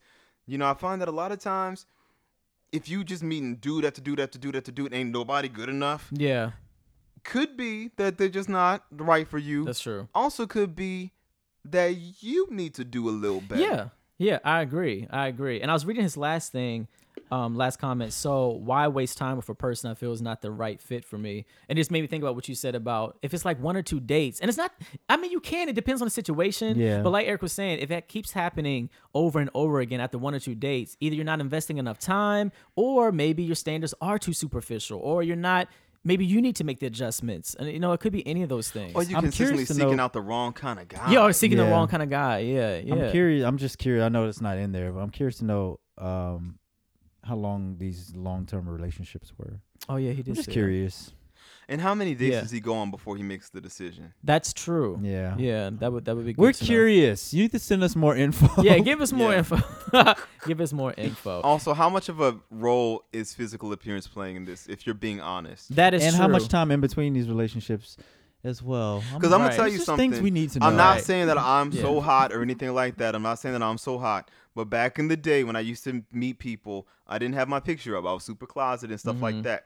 [0.47, 1.85] you know, I find that a lot of times,
[2.71, 6.07] if you just meeting dude after dude after dude after dude, ain't nobody good enough.
[6.11, 6.51] Yeah.
[7.25, 9.65] Could be that they're just not right for you.
[9.65, 10.07] That's true.
[10.15, 11.11] also could be
[11.65, 13.61] that you need to do a little better.
[13.61, 15.07] Yeah, yeah, I agree.
[15.09, 15.59] I agree.
[15.59, 16.87] And I was reading his last thing,
[17.31, 18.13] um, last comment.
[18.13, 21.17] So why waste time with a person I feel is not the right fit for
[21.17, 21.45] me?
[21.67, 23.75] And it just made me think about what you said about if it's like one
[23.75, 24.71] or two dates, and it's not.
[25.09, 25.67] I mean, you can.
[25.67, 26.77] It depends on the situation.
[26.77, 27.01] Yeah.
[27.01, 30.35] But like Eric was saying, if that keeps happening over and over again after one
[30.35, 34.33] or two dates, either you're not investing enough time, or maybe your standards are too
[34.33, 35.67] superficial, or you're not.
[36.07, 38.49] Maybe you need to make the adjustments, and you know it could be any of
[38.49, 38.93] those things.
[38.93, 41.11] Or you I'm consistently curious to seeking know- out the wrong kind of guy.
[41.11, 42.39] yeah, or seeking the wrong kind of guy.
[42.39, 42.93] Yeah, yeah.
[42.93, 43.43] I'm curious.
[43.43, 44.03] I'm just curious.
[44.03, 46.59] I know it's not in there, but I'm curious to know um,
[47.23, 49.59] how long these long term relationships were.
[49.89, 50.29] Oh yeah, he did.
[50.29, 50.57] I'm just say that.
[51.67, 51.73] Curious.
[51.73, 52.41] And how many dates Yeah.
[52.41, 54.13] does he go on before he makes the decision?
[54.23, 54.99] That's true.
[55.01, 55.35] Yeah.
[55.37, 56.33] Yeah, that would that would be.
[56.33, 56.67] Good We're to know.
[56.67, 57.33] curious.
[57.33, 58.47] You need to send us more info.
[58.63, 59.37] Yeah, give us more Yeah.
[59.39, 59.57] info.
[60.47, 61.41] give us more info.
[61.43, 64.67] Also, how much of a role is physical appearance playing in this?
[64.67, 66.21] If you're being honest, That is and true.
[66.21, 67.97] how much time in between these relationships
[68.43, 69.01] as well.
[69.15, 69.47] because I'm Right.
[69.47, 70.11] gonna tell you just something.
[70.11, 70.67] things we need to know.
[70.67, 71.03] I'm not Right.
[71.03, 73.15] saying that I'm so hot or anything like that.
[73.15, 74.29] I'm not saying that I'm so hot.
[74.53, 77.59] But back in the day when I used to meet people, I didn't have my
[77.59, 78.05] picture up.
[78.05, 79.23] I was super closet and stuff Mm-hmm.
[79.23, 79.65] like that.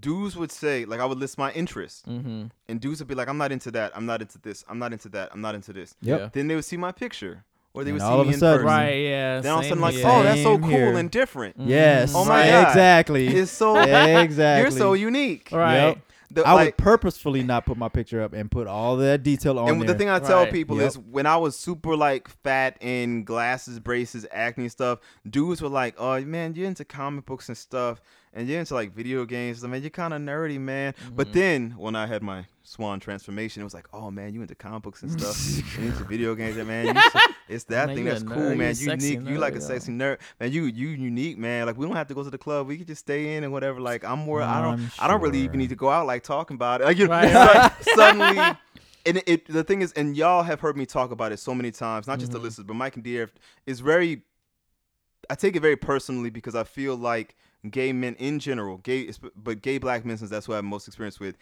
[0.00, 2.46] Dudes would say, like, I would list my interests, Mm-hmm.
[2.68, 3.92] and dudes would be like, I'm not into that.
[3.94, 4.64] I'm not into this.
[4.68, 5.30] I'm not into that.
[5.32, 5.94] I'm not into this.
[6.02, 6.20] Yep.
[6.20, 6.28] Yeah.
[6.32, 8.34] Then they would see my picture, or they And would see all of me a
[8.34, 8.66] in sudden- person.
[8.78, 8.94] Right.
[8.98, 9.40] Yeah.
[9.40, 10.06] Then all of a sudden, like, here.
[10.08, 10.96] oh, that's so cool here.
[10.96, 11.56] and different.
[11.58, 12.12] Yes.
[12.16, 12.68] Oh my God.
[12.68, 13.28] Exactly.
[13.28, 14.62] It's so exactly.
[14.62, 15.50] You're so unique.
[15.52, 15.76] Right.
[15.88, 15.98] Yep.
[16.32, 19.58] The- I like- would purposefully not put my picture up and put all that detail
[19.58, 19.88] on and there.
[19.88, 20.52] the thing I tell Right.
[20.52, 20.86] people Yep.
[20.88, 25.94] is when I was super like fat and glasses, braces, acne stuff, dudes were like,
[25.98, 28.00] "Oh man, you're into comic books and stuff,
[28.32, 29.64] and you're into like video games.
[29.64, 31.16] I mean, you're kind of nerdy, man." Mm-hmm.
[31.16, 34.54] But then when I had my swan transformation, it was like, "Oh man, you into
[34.54, 36.96] comic books and stuff, you into video games, yeah, man.
[36.96, 37.02] You
[37.48, 38.74] it's that Man, thing that's cool, you man.
[38.76, 39.28] You unique.
[39.28, 40.52] You like a nerd, sexy nerd, man.
[40.52, 41.66] You you unique, man.
[41.66, 42.66] Like we don't have to go to the club.
[42.66, 43.80] We can just stay in and whatever.
[43.80, 44.42] Like I'm more.
[44.42, 44.74] I don't.
[44.74, 46.84] I'm I don't really even need to go out like talking about it.
[46.84, 47.24] Like, you Right.
[47.80, 48.56] it's like, suddenly
[49.04, 51.54] and it, it the thing is and y'all have heard me talk about it so
[51.54, 53.30] many times not just the listeners but mike and Dier
[53.66, 54.22] is very
[55.28, 57.36] i take it very personally because i feel like
[57.70, 60.88] gay men in general gay but gay black men since that's who i have most
[60.88, 61.36] experience with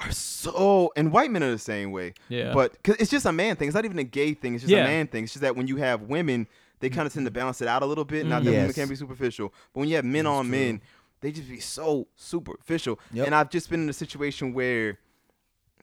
[0.00, 2.52] are so and white men are the same way Yeah.
[2.52, 4.72] but cause it's just a man thing it's not even a gay thing it's just
[4.72, 4.84] Yeah.
[4.84, 6.46] a man thing it's just that when you have women
[6.80, 8.74] they kind of tend to balance it out a little bit not that women Yes.
[8.74, 10.80] can be superficial but when you have men on men
[11.20, 13.26] they just be so superficial Yep.
[13.26, 14.98] and i've just been in a situation where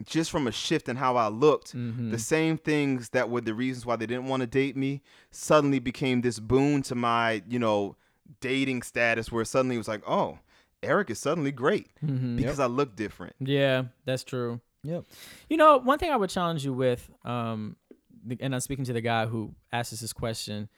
[0.05, 2.09] just from a shift in how I looked, Mm-hmm.
[2.09, 5.77] the same things that were the reasons why they didn't want to date me suddenly
[5.77, 7.95] became this boon to my, you know,
[8.39, 10.39] dating status where suddenly it was like, oh,
[10.83, 12.37] Eric is suddenly great Mm-hmm.
[12.37, 13.35] because I look different.
[13.39, 14.61] Yeah, that's true.
[14.83, 15.05] Yep.
[15.49, 17.75] You know, one thing I would challenge you with, um,
[18.39, 20.69] and I'm speaking to the guy who asked us this question.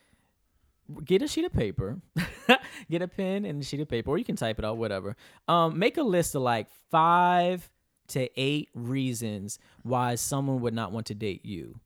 [1.05, 2.01] Get a sheet of paper,
[2.91, 5.15] get a pen and a sheet of paper, or you can type it out, whatever.
[5.47, 7.69] Um, make a list of like five
[8.09, 11.79] to eight reasons why someone would not want to date you,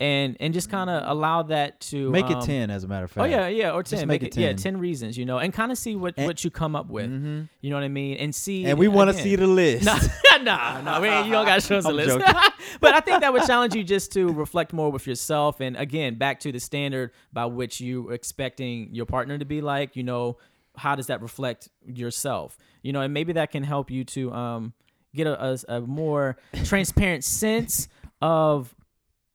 [0.00, 3.04] and and just kind of allow that to Make it um, ten, as a matter
[3.04, 3.22] of fact.
[3.26, 3.98] Oh yeah, yeah, or ten.
[3.98, 4.78] Just make, make it, it yeah, 10.
[4.78, 7.10] reasons, you know, and kind of see what And- what you come up with.
[7.10, 7.48] Mhm.
[7.60, 8.64] You know what I mean, and see.
[8.64, 9.84] And we want to see the list.
[9.84, 9.96] no,
[10.42, 11.00] no, no.
[11.00, 12.18] We you don't got to show us I'm list.
[12.80, 15.60] but I think that would challenge you just to reflect more with yourself.
[15.60, 19.60] And again, back to the standard by which you were expecting your partner to be
[19.60, 20.38] like, you know,
[20.76, 22.56] how does that reflect yourself?
[22.82, 24.72] You know, and maybe that can help you to um,
[25.14, 27.88] get a, a, a more transparent sense
[28.22, 28.74] of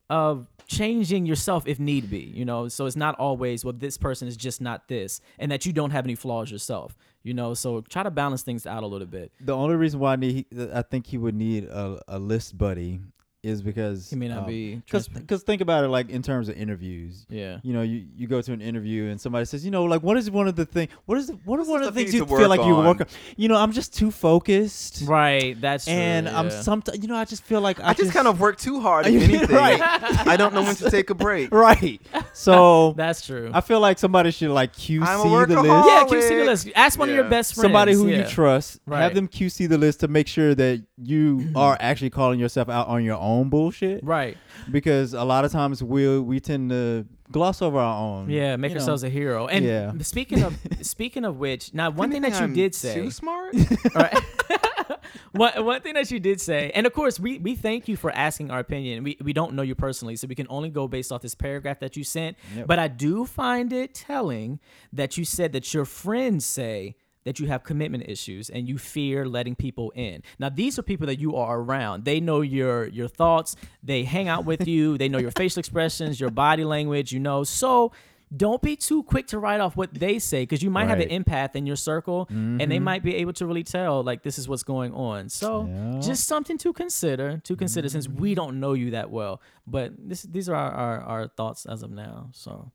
[0.09, 0.47] of
[0.77, 2.67] changing yourself if need be you know?
[2.67, 5.91] So it's not always well this person is just not this and that you don't
[5.91, 7.53] have any flaws yourself you know?
[7.53, 9.31] So try to balance things out a little bit.
[9.39, 12.99] The only reason why I need, I think he would need a, a list buddy
[13.43, 15.45] is because he may not um, be Because transparent.
[15.45, 17.25] think about it like in terms of interviews.
[17.29, 20.01] yeah You know, you, you go to an interview and somebody says, you know, like
[20.01, 20.87] what is one of the thing?
[21.05, 23.01] What is the, what are one of the things you feel work like you work
[23.01, 23.07] on?
[23.35, 26.61] You know, I'm just too focused, right that's true, and I'm yeah.
[26.61, 29.05] sometimes, you know, I just feel like I, I just kind of work too hard.
[29.13, 29.79] If anything, right.
[30.27, 31.51] I don't know when to take a break.
[31.51, 32.01] right.
[32.35, 35.87] So that's true I feel like somebody should like QC I'm a the list.
[35.87, 38.19] yeah QC the list ask one of your best friends Somebody who yeah.
[38.19, 39.01] you trust, Right.
[39.01, 42.87] have them QC the list to make sure that you are actually calling yourself out
[42.87, 44.03] on your own bullshit.
[44.03, 44.37] right
[44.71, 48.29] Because a lot of times we we tend to gloss over our own.
[48.29, 49.07] Yeah, make ourselves know.
[49.07, 49.47] a hero.
[49.47, 49.91] And Yeah.
[50.01, 53.55] speaking of speaking of which, now one thing that you I'm did say, Too smart.
[53.95, 54.15] right?
[55.31, 58.11] one, one thing that you did say, and of course we we thank you for
[58.11, 59.03] asking our opinion.
[59.03, 61.79] We we don't know you personally, so we can only go based off this paragraph
[61.79, 62.37] that you sent.
[62.55, 62.67] Yep.
[62.67, 64.59] But I do find it telling
[64.91, 66.95] that you said that your friends say
[67.25, 70.21] that you have commitment issues and you fear letting people in.
[70.39, 72.05] Now these are people that you are around.
[72.05, 73.55] They know your your thoughts.
[73.81, 74.97] They hang out with you.
[74.97, 77.11] They know your facial expressions, your body language.
[77.11, 77.91] You know, so
[78.35, 81.09] don't be too quick to write off what they say because you might have an
[81.09, 82.81] empath in your circle and they Mhm.
[82.81, 85.29] might be able to really tell like this is what's going on.
[85.29, 85.99] So Yeah.
[85.99, 89.39] just something to consider to consider since we don't know you that well.
[89.67, 92.29] But this these are our, our, our thoughts as of now.
[92.31, 92.71] So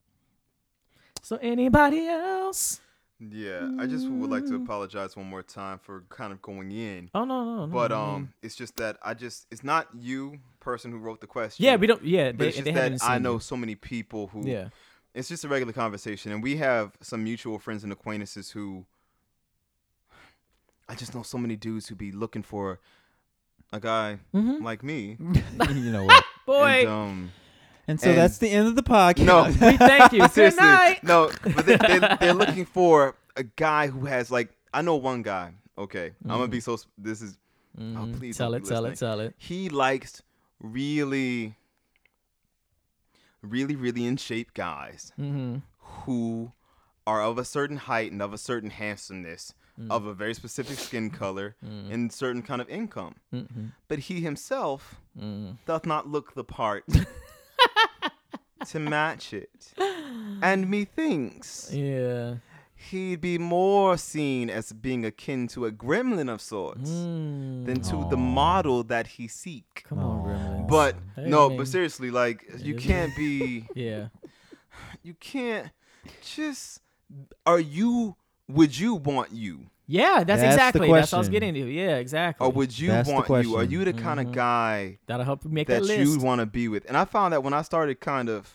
[1.22, 2.80] so anybody else?
[3.20, 7.10] Yeah, I just would like to apologize one more time for kind of going in.
[7.14, 7.72] Oh no no no.
[7.72, 11.20] But I mean- um, it's just that I just it's not you person who wrote
[11.20, 11.64] the question.
[11.64, 12.04] yeah, we don't.
[12.04, 13.40] Yeah, But they, it's just they that I know you.
[13.40, 14.46] so many people who.
[14.46, 14.68] Yeah.
[15.14, 18.84] It's just a regular conversation, and we have some mutual friends and acquaintances who.
[20.88, 22.80] I just know so many dudes who be looking for
[23.72, 24.62] a guy Mhm.
[24.62, 25.16] like me.
[25.70, 26.24] you know what?
[26.46, 27.32] Boy, And, um,
[27.88, 29.24] And so And- that's the end of the podcast.
[29.24, 29.44] No.
[29.46, 30.20] we thank you.
[30.22, 31.02] Good seriously, night.
[31.02, 35.22] no, but they, they, they're looking for a guy who has like I know one
[35.22, 35.52] guy.
[35.76, 36.76] Okay, I'm gonna be so.
[36.98, 37.38] This is
[37.78, 38.18] Mhm.
[38.18, 39.34] please tell it, tell it, tell it.
[39.38, 40.20] he likes
[40.60, 41.54] really,
[43.42, 45.58] really, really in shape guys Mm-hmm.
[45.78, 46.52] who
[47.06, 49.90] are of a certain height and of a certain handsomeness, Mm.
[49.92, 53.14] of a very specific skin color, and certain kind of income.
[53.32, 53.66] Mm-hmm.
[53.86, 55.58] But he himself Mm.
[55.66, 56.84] doth not look the part
[58.68, 59.72] to match it,
[60.42, 62.36] and methinks Yeah.
[62.74, 67.66] he'd be more seen as being akin to a gremlin of sorts Mm.
[67.66, 69.82] than to the model that he seek.
[69.84, 70.24] Come on, Aw.
[70.24, 70.68] Gremlins.
[70.68, 74.08] But Hey, no, I mean, but seriously, like you can't be, Yeah.
[75.02, 75.70] you can't
[76.22, 76.80] just.
[77.46, 78.16] Are you?
[78.48, 81.32] Would you want you, Yeah, that's, That's the exactly that's what I was question.
[81.32, 81.60] getting to.
[81.72, 82.46] Yeah, exactly.
[82.46, 83.34] or would you That's the want you?
[83.36, 83.70] Are question.
[83.70, 84.32] you the kind of Mhm.
[84.32, 86.20] guy That'll help you make that that, you list.
[86.20, 86.84] want to be with?
[86.86, 88.52] And I found that when I started kind of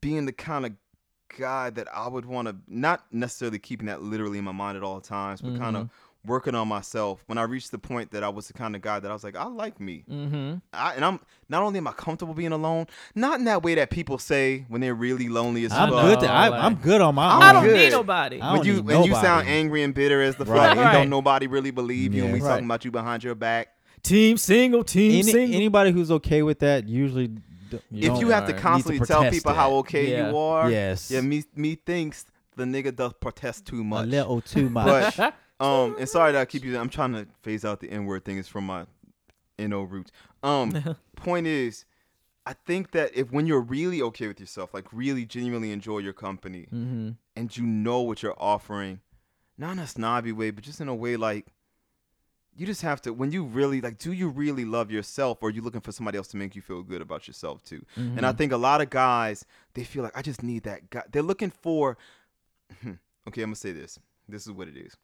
[0.00, 0.72] being the kind of
[1.38, 4.82] guy that I would want to, not necessarily keeping that literally in my mind at
[4.82, 5.76] all times, but kind Mm-hmm.
[5.76, 5.90] of
[6.26, 7.22] working on myself.
[7.26, 9.22] When I reached the point that I was the kind of guy that I was
[9.24, 10.04] like, I like me.
[10.10, 10.54] mm-hmm.
[10.72, 13.90] I, and I'm not only am I comfortable being alone, not in that way that
[13.90, 16.02] people say when they're really lonely as I'm fuck.
[16.02, 16.20] good.
[16.20, 17.42] To, I, like- I'm good on my I'm own.
[17.42, 17.76] I don't good.
[17.76, 18.40] need nobody.
[18.40, 19.50] I when don't you need when you sound nobody.
[19.50, 20.70] angry and bitter as the fuck, Right.
[20.72, 20.92] and Right.
[20.92, 22.48] don't nobody really believe you, and we Yes.
[22.48, 23.68] talking about you behind your back.
[24.02, 25.56] Team single, team Any, single.
[25.56, 27.28] anybody who's okay with that usually.
[27.28, 30.30] d- If you have to constantly to tell protest people how okay Yeah.
[30.30, 31.10] you are, Yes.
[31.10, 32.24] yeah, me me thinks
[32.56, 34.04] the nigga does protest too much.
[34.04, 35.16] a little too much.
[35.16, 36.80] But um, and sorry that I keep using.
[36.80, 38.38] I'm trying to phase out the N word thing.
[38.38, 38.86] It's from my
[39.58, 40.10] no roots.
[40.42, 41.84] Um, point is,
[42.44, 46.12] I think that if when you're really okay with yourself, like really genuinely enjoy your
[46.12, 47.10] company, mm-hmm.
[47.34, 49.00] and you know what you're offering,
[49.56, 51.46] not in a snobby way, but just in a way like
[52.58, 55.52] you just have to when you really like do you really love yourself or are
[55.52, 58.32] you looking for somebody else to make you feel good about yourself too and i
[58.32, 58.38] Mhm.
[58.38, 59.44] think a lot of guys
[59.74, 61.98] they feel like i just need that guy they're looking for
[62.82, 64.96] okay i'm gonna say this this is what it is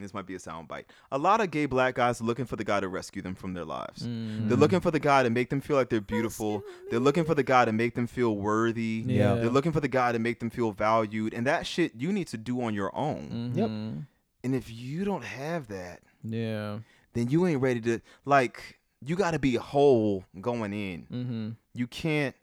[0.00, 2.56] this might be a sound bite a lot of gay black guys are looking for
[2.56, 4.48] the guy to rescue them from their lives Mm-hmm.
[4.48, 7.34] they're looking for the guy to make them feel like they're beautiful they're looking for
[7.34, 9.34] the guy to make them feel worthy Yeah.
[9.34, 12.26] they're looking for the guy to make them feel valued, and that shit you need
[12.28, 13.52] to do on your own.
[13.54, 13.68] Yep.
[13.68, 14.06] Mhm.
[14.42, 16.78] And if you don't have that, Yeah.
[17.12, 18.78] then you ain't ready to like.
[19.04, 21.06] You got to be whole going in.
[21.10, 21.48] Mm-hmm.
[21.74, 22.34] You can't.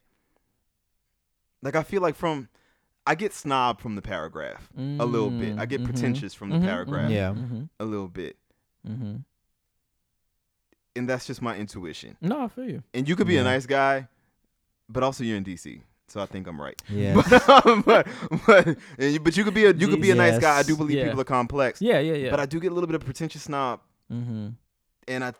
[1.62, 2.48] Like I feel like from,
[3.10, 5.58] I get snob from the paragraph a little bit.
[5.58, 5.84] I get Mhm.
[5.86, 6.64] pretentious from the Mhm.
[6.70, 7.30] paragraph Yeah.
[7.32, 7.62] Mm-hmm.
[7.80, 8.36] a little bit,
[8.86, 9.16] Mm-hmm.
[10.96, 12.16] and that's just my intuition.
[12.20, 12.82] No, I feel you.
[12.92, 13.40] And you could be Yeah.
[13.42, 14.08] a nice guy,
[14.88, 16.80] but also you're in DC, so I think I'm right.
[16.88, 17.14] Yeah.
[17.14, 17.28] but,
[17.86, 18.06] but,
[18.46, 18.66] but,
[18.98, 20.58] and you, but you could be a you could be a nice guy.
[20.58, 21.04] I do believe Yeah.
[21.04, 21.80] people are complex.
[21.80, 22.30] Yeah, yeah, yeah.
[22.30, 23.80] But I do get a little bit of pretentious snob
[24.12, 24.48] mm-hmm.
[25.06, 25.32] and I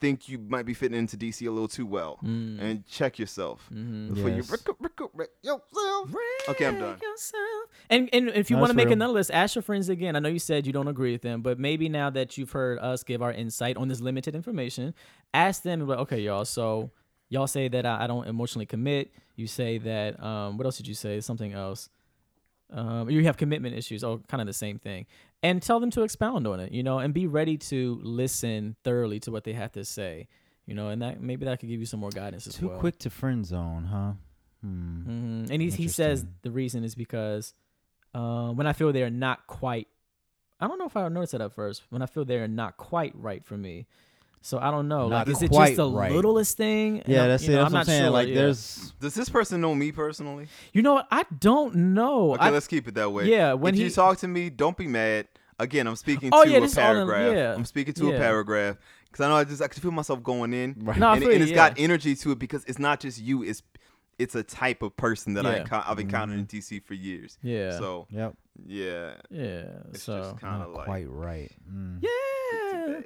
[0.00, 2.18] think you might be fitting into DC a little too well.
[2.22, 2.60] Mm.
[2.60, 4.12] And check yourself Mhm.
[4.14, 4.36] before Yes.
[4.50, 4.56] you
[5.14, 5.60] wreck, wreck,
[6.06, 6.48] wreck.
[6.48, 6.90] Okay, I'm done.
[6.90, 7.70] Wreck yourself.
[7.90, 8.94] And and if you want to make real.
[8.94, 10.16] another list, ask your friends again.
[10.16, 12.78] I know you said you don't agree with them, but maybe now that you've heard
[12.78, 14.94] us give our insight on this limited information,
[15.32, 15.80] ask them.
[15.80, 16.44] and Like, okay, y'all.
[16.44, 16.90] So
[17.28, 19.12] y'all say that I, I don't emotionally commit.
[19.36, 20.22] You say that.
[20.22, 21.20] Um, what else did you say?
[21.20, 21.88] Something else.
[22.72, 24.02] Um, you have commitment issues.
[24.02, 25.06] Oh, kind of the same thing.
[25.42, 26.72] And tell them to expound on it.
[26.72, 30.28] You know, and be ready to listen thoroughly to what they have to say.
[30.66, 32.76] You know, and that maybe that could give you some more guidance as Too well.
[32.76, 34.12] Too quick to friend zone, huh?
[34.64, 35.00] Hmm.
[35.02, 37.52] hmm And he he says the reason is because
[38.14, 39.88] uh, when I feel they're not quite,
[40.60, 41.82] I don't know if I noticed that at first.
[41.90, 43.86] When I feel they're not quite right for me,
[44.40, 45.08] so I don't know.
[45.08, 46.12] Not like, is it quite just the right.
[46.12, 47.00] littlest thing?
[47.00, 47.56] And Yeah, that's you it.
[47.56, 48.02] know, That's I'm what I'm not saying.
[48.02, 48.34] sure, like, yeah.
[48.36, 50.46] there's Does this person know me personally?
[50.72, 51.08] you know what?
[51.10, 52.34] I don't know.
[52.34, 53.26] Okay, I, let's keep it that way.
[53.28, 55.28] yeah, when if he- you talk to me, don't be mad.
[55.58, 57.36] Again, I'm speaking Oh, to yeah, a this is all in- paragraph.
[57.36, 57.54] yeah.
[57.54, 58.14] I'm speaking to Yeah.
[58.14, 60.98] a paragraph because I know I just I can feel myself going in, Right.
[60.98, 61.68] No, and, feel and you, it's yeah.
[61.68, 63.44] got energy to it because it's not just you.
[63.44, 63.62] It's
[64.18, 65.64] it's a type of person that I Yeah.
[65.64, 67.38] enco- I've encountered in DC for years.
[67.42, 68.34] yeah, So yep,
[68.66, 69.64] yeah, yeah.
[69.90, 71.52] it's so just kind of like quite right.
[71.70, 71.98] Mm.
[72.02, 73.00] yeah.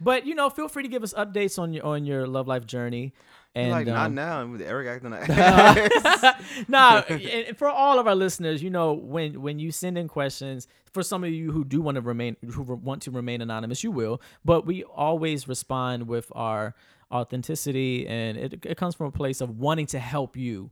[0.00, 2.66] But you know, feel free to give us updates on your on your love life
[2.66, 3.12] journey.
[3.56, 5.28] And like not um, now with Eric acting like
[6.68, 10.66] nah, and for all of our listeners, you know, when when you send in questions,
[10.92, 13.92] for some of you who do want to remain who want to remain anonymous, you
[13.92, 14.20] will.
[14.44, 16.74] But we always respond with our
[17.12, 20.70] authenticity, and it it comes from a place of wanting to help you,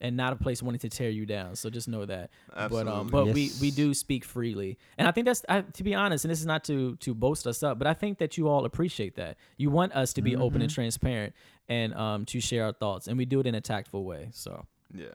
[0.00, 1.56] and not a place wanting to tear you down.
[1.56, 2.30] So just know that.
[2.54, 3.10] But um, Absolutely.
[3.10, 3.60] but we Yes.
[3.60, 6.46] we do speak freely, and I think that's I, to be honest, and this is
[6.46, 9.36] not to to boast us up, but I think that you all appreciate that.
[9.56, 11.34] You want us to be open and transparent,
[11.68, 14.28] and um to share our thoughts, and we do it in a tactful way.
[14.32, 14.66] So.
[14.94, 15.06] yeah.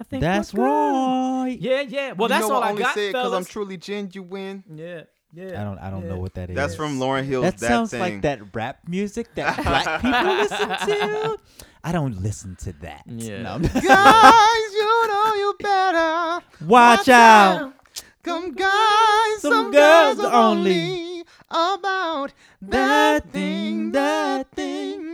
[0.00, 1.56] I think That's right.
[1.60, 2.12] Yeah, yeah.
[2.12, 2.66] Well, You that's know all what?
[2.68, 3.48] I only got, say it I'm fellas.
[3.48, 4.64] truly genuine.
[4.74, 5.02] yeah,
[5.34, 5.60] yeah.
[5.60, 5.78] I don't.
[5.78, 6.08] I don't yeah.
[6.14, 6.56] know what that is.
[6.56, 8.00] That's from Lauryn Hill's That that sounds thing.
[8.00, 11.36] like that rap music that black people listen to.
[11.82, 13.02] I don't listen to that.
[13.06, 13.42] Yeah.
[13.42, 13.58] No.
[13.74, 17.72] Guys, you know you better Watch out.
[18.22, 24.50] Come guys, Some some, girls girls, are only only about that that thing, thing, that
[24.50, 25.09] that thing, that thing.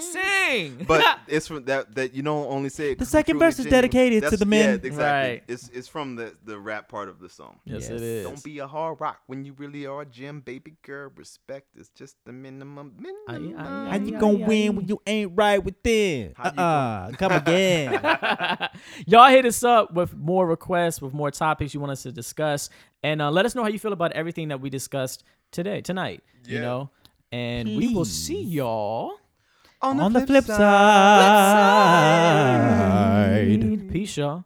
[0.00, 0.84] Sing, sing.
[0.86, 3.58] But it's from that that you don't only say it The 'cause second I'm verse
[3.58, 3.82] is genuine.
[3.82, 4.80] dedicated to the men.
[4.82, 5.30] Yeah, exactly.
[5.30, 5.42] Right.
[5.48, 7.58] It's it's from the the rap part of the song.
[7.64, 7.90] yes, Yes.
[7.90, 8.24] it is.
[8.26, 11.10] Don't be a hard rock when you really are a gem, baby girl.
[11.16, 12.94] Respect is just the minimum.
[12.98, 13.58] minimum.
[13.58, 14.68] aye, How you gonna yeah, win yeah.
[14.70, 16.34] when you ain't right within?
[16.36, 17.10] How you Uh-uh.
[17.12, 18.00] Come again.
[19.06, 22.70] Y'all hit us up with more requests, with more topics you want us to discuss,
[23.02, 26.22] and uh, let us know how you feel about everything that we discussed today, tonight.
[26.46, 26.90] You know,
[27.32, 29.12] and we will see y'all.
[29.84, 30.60] On the flip side.
[33.92, 34.44] Peace, y'all.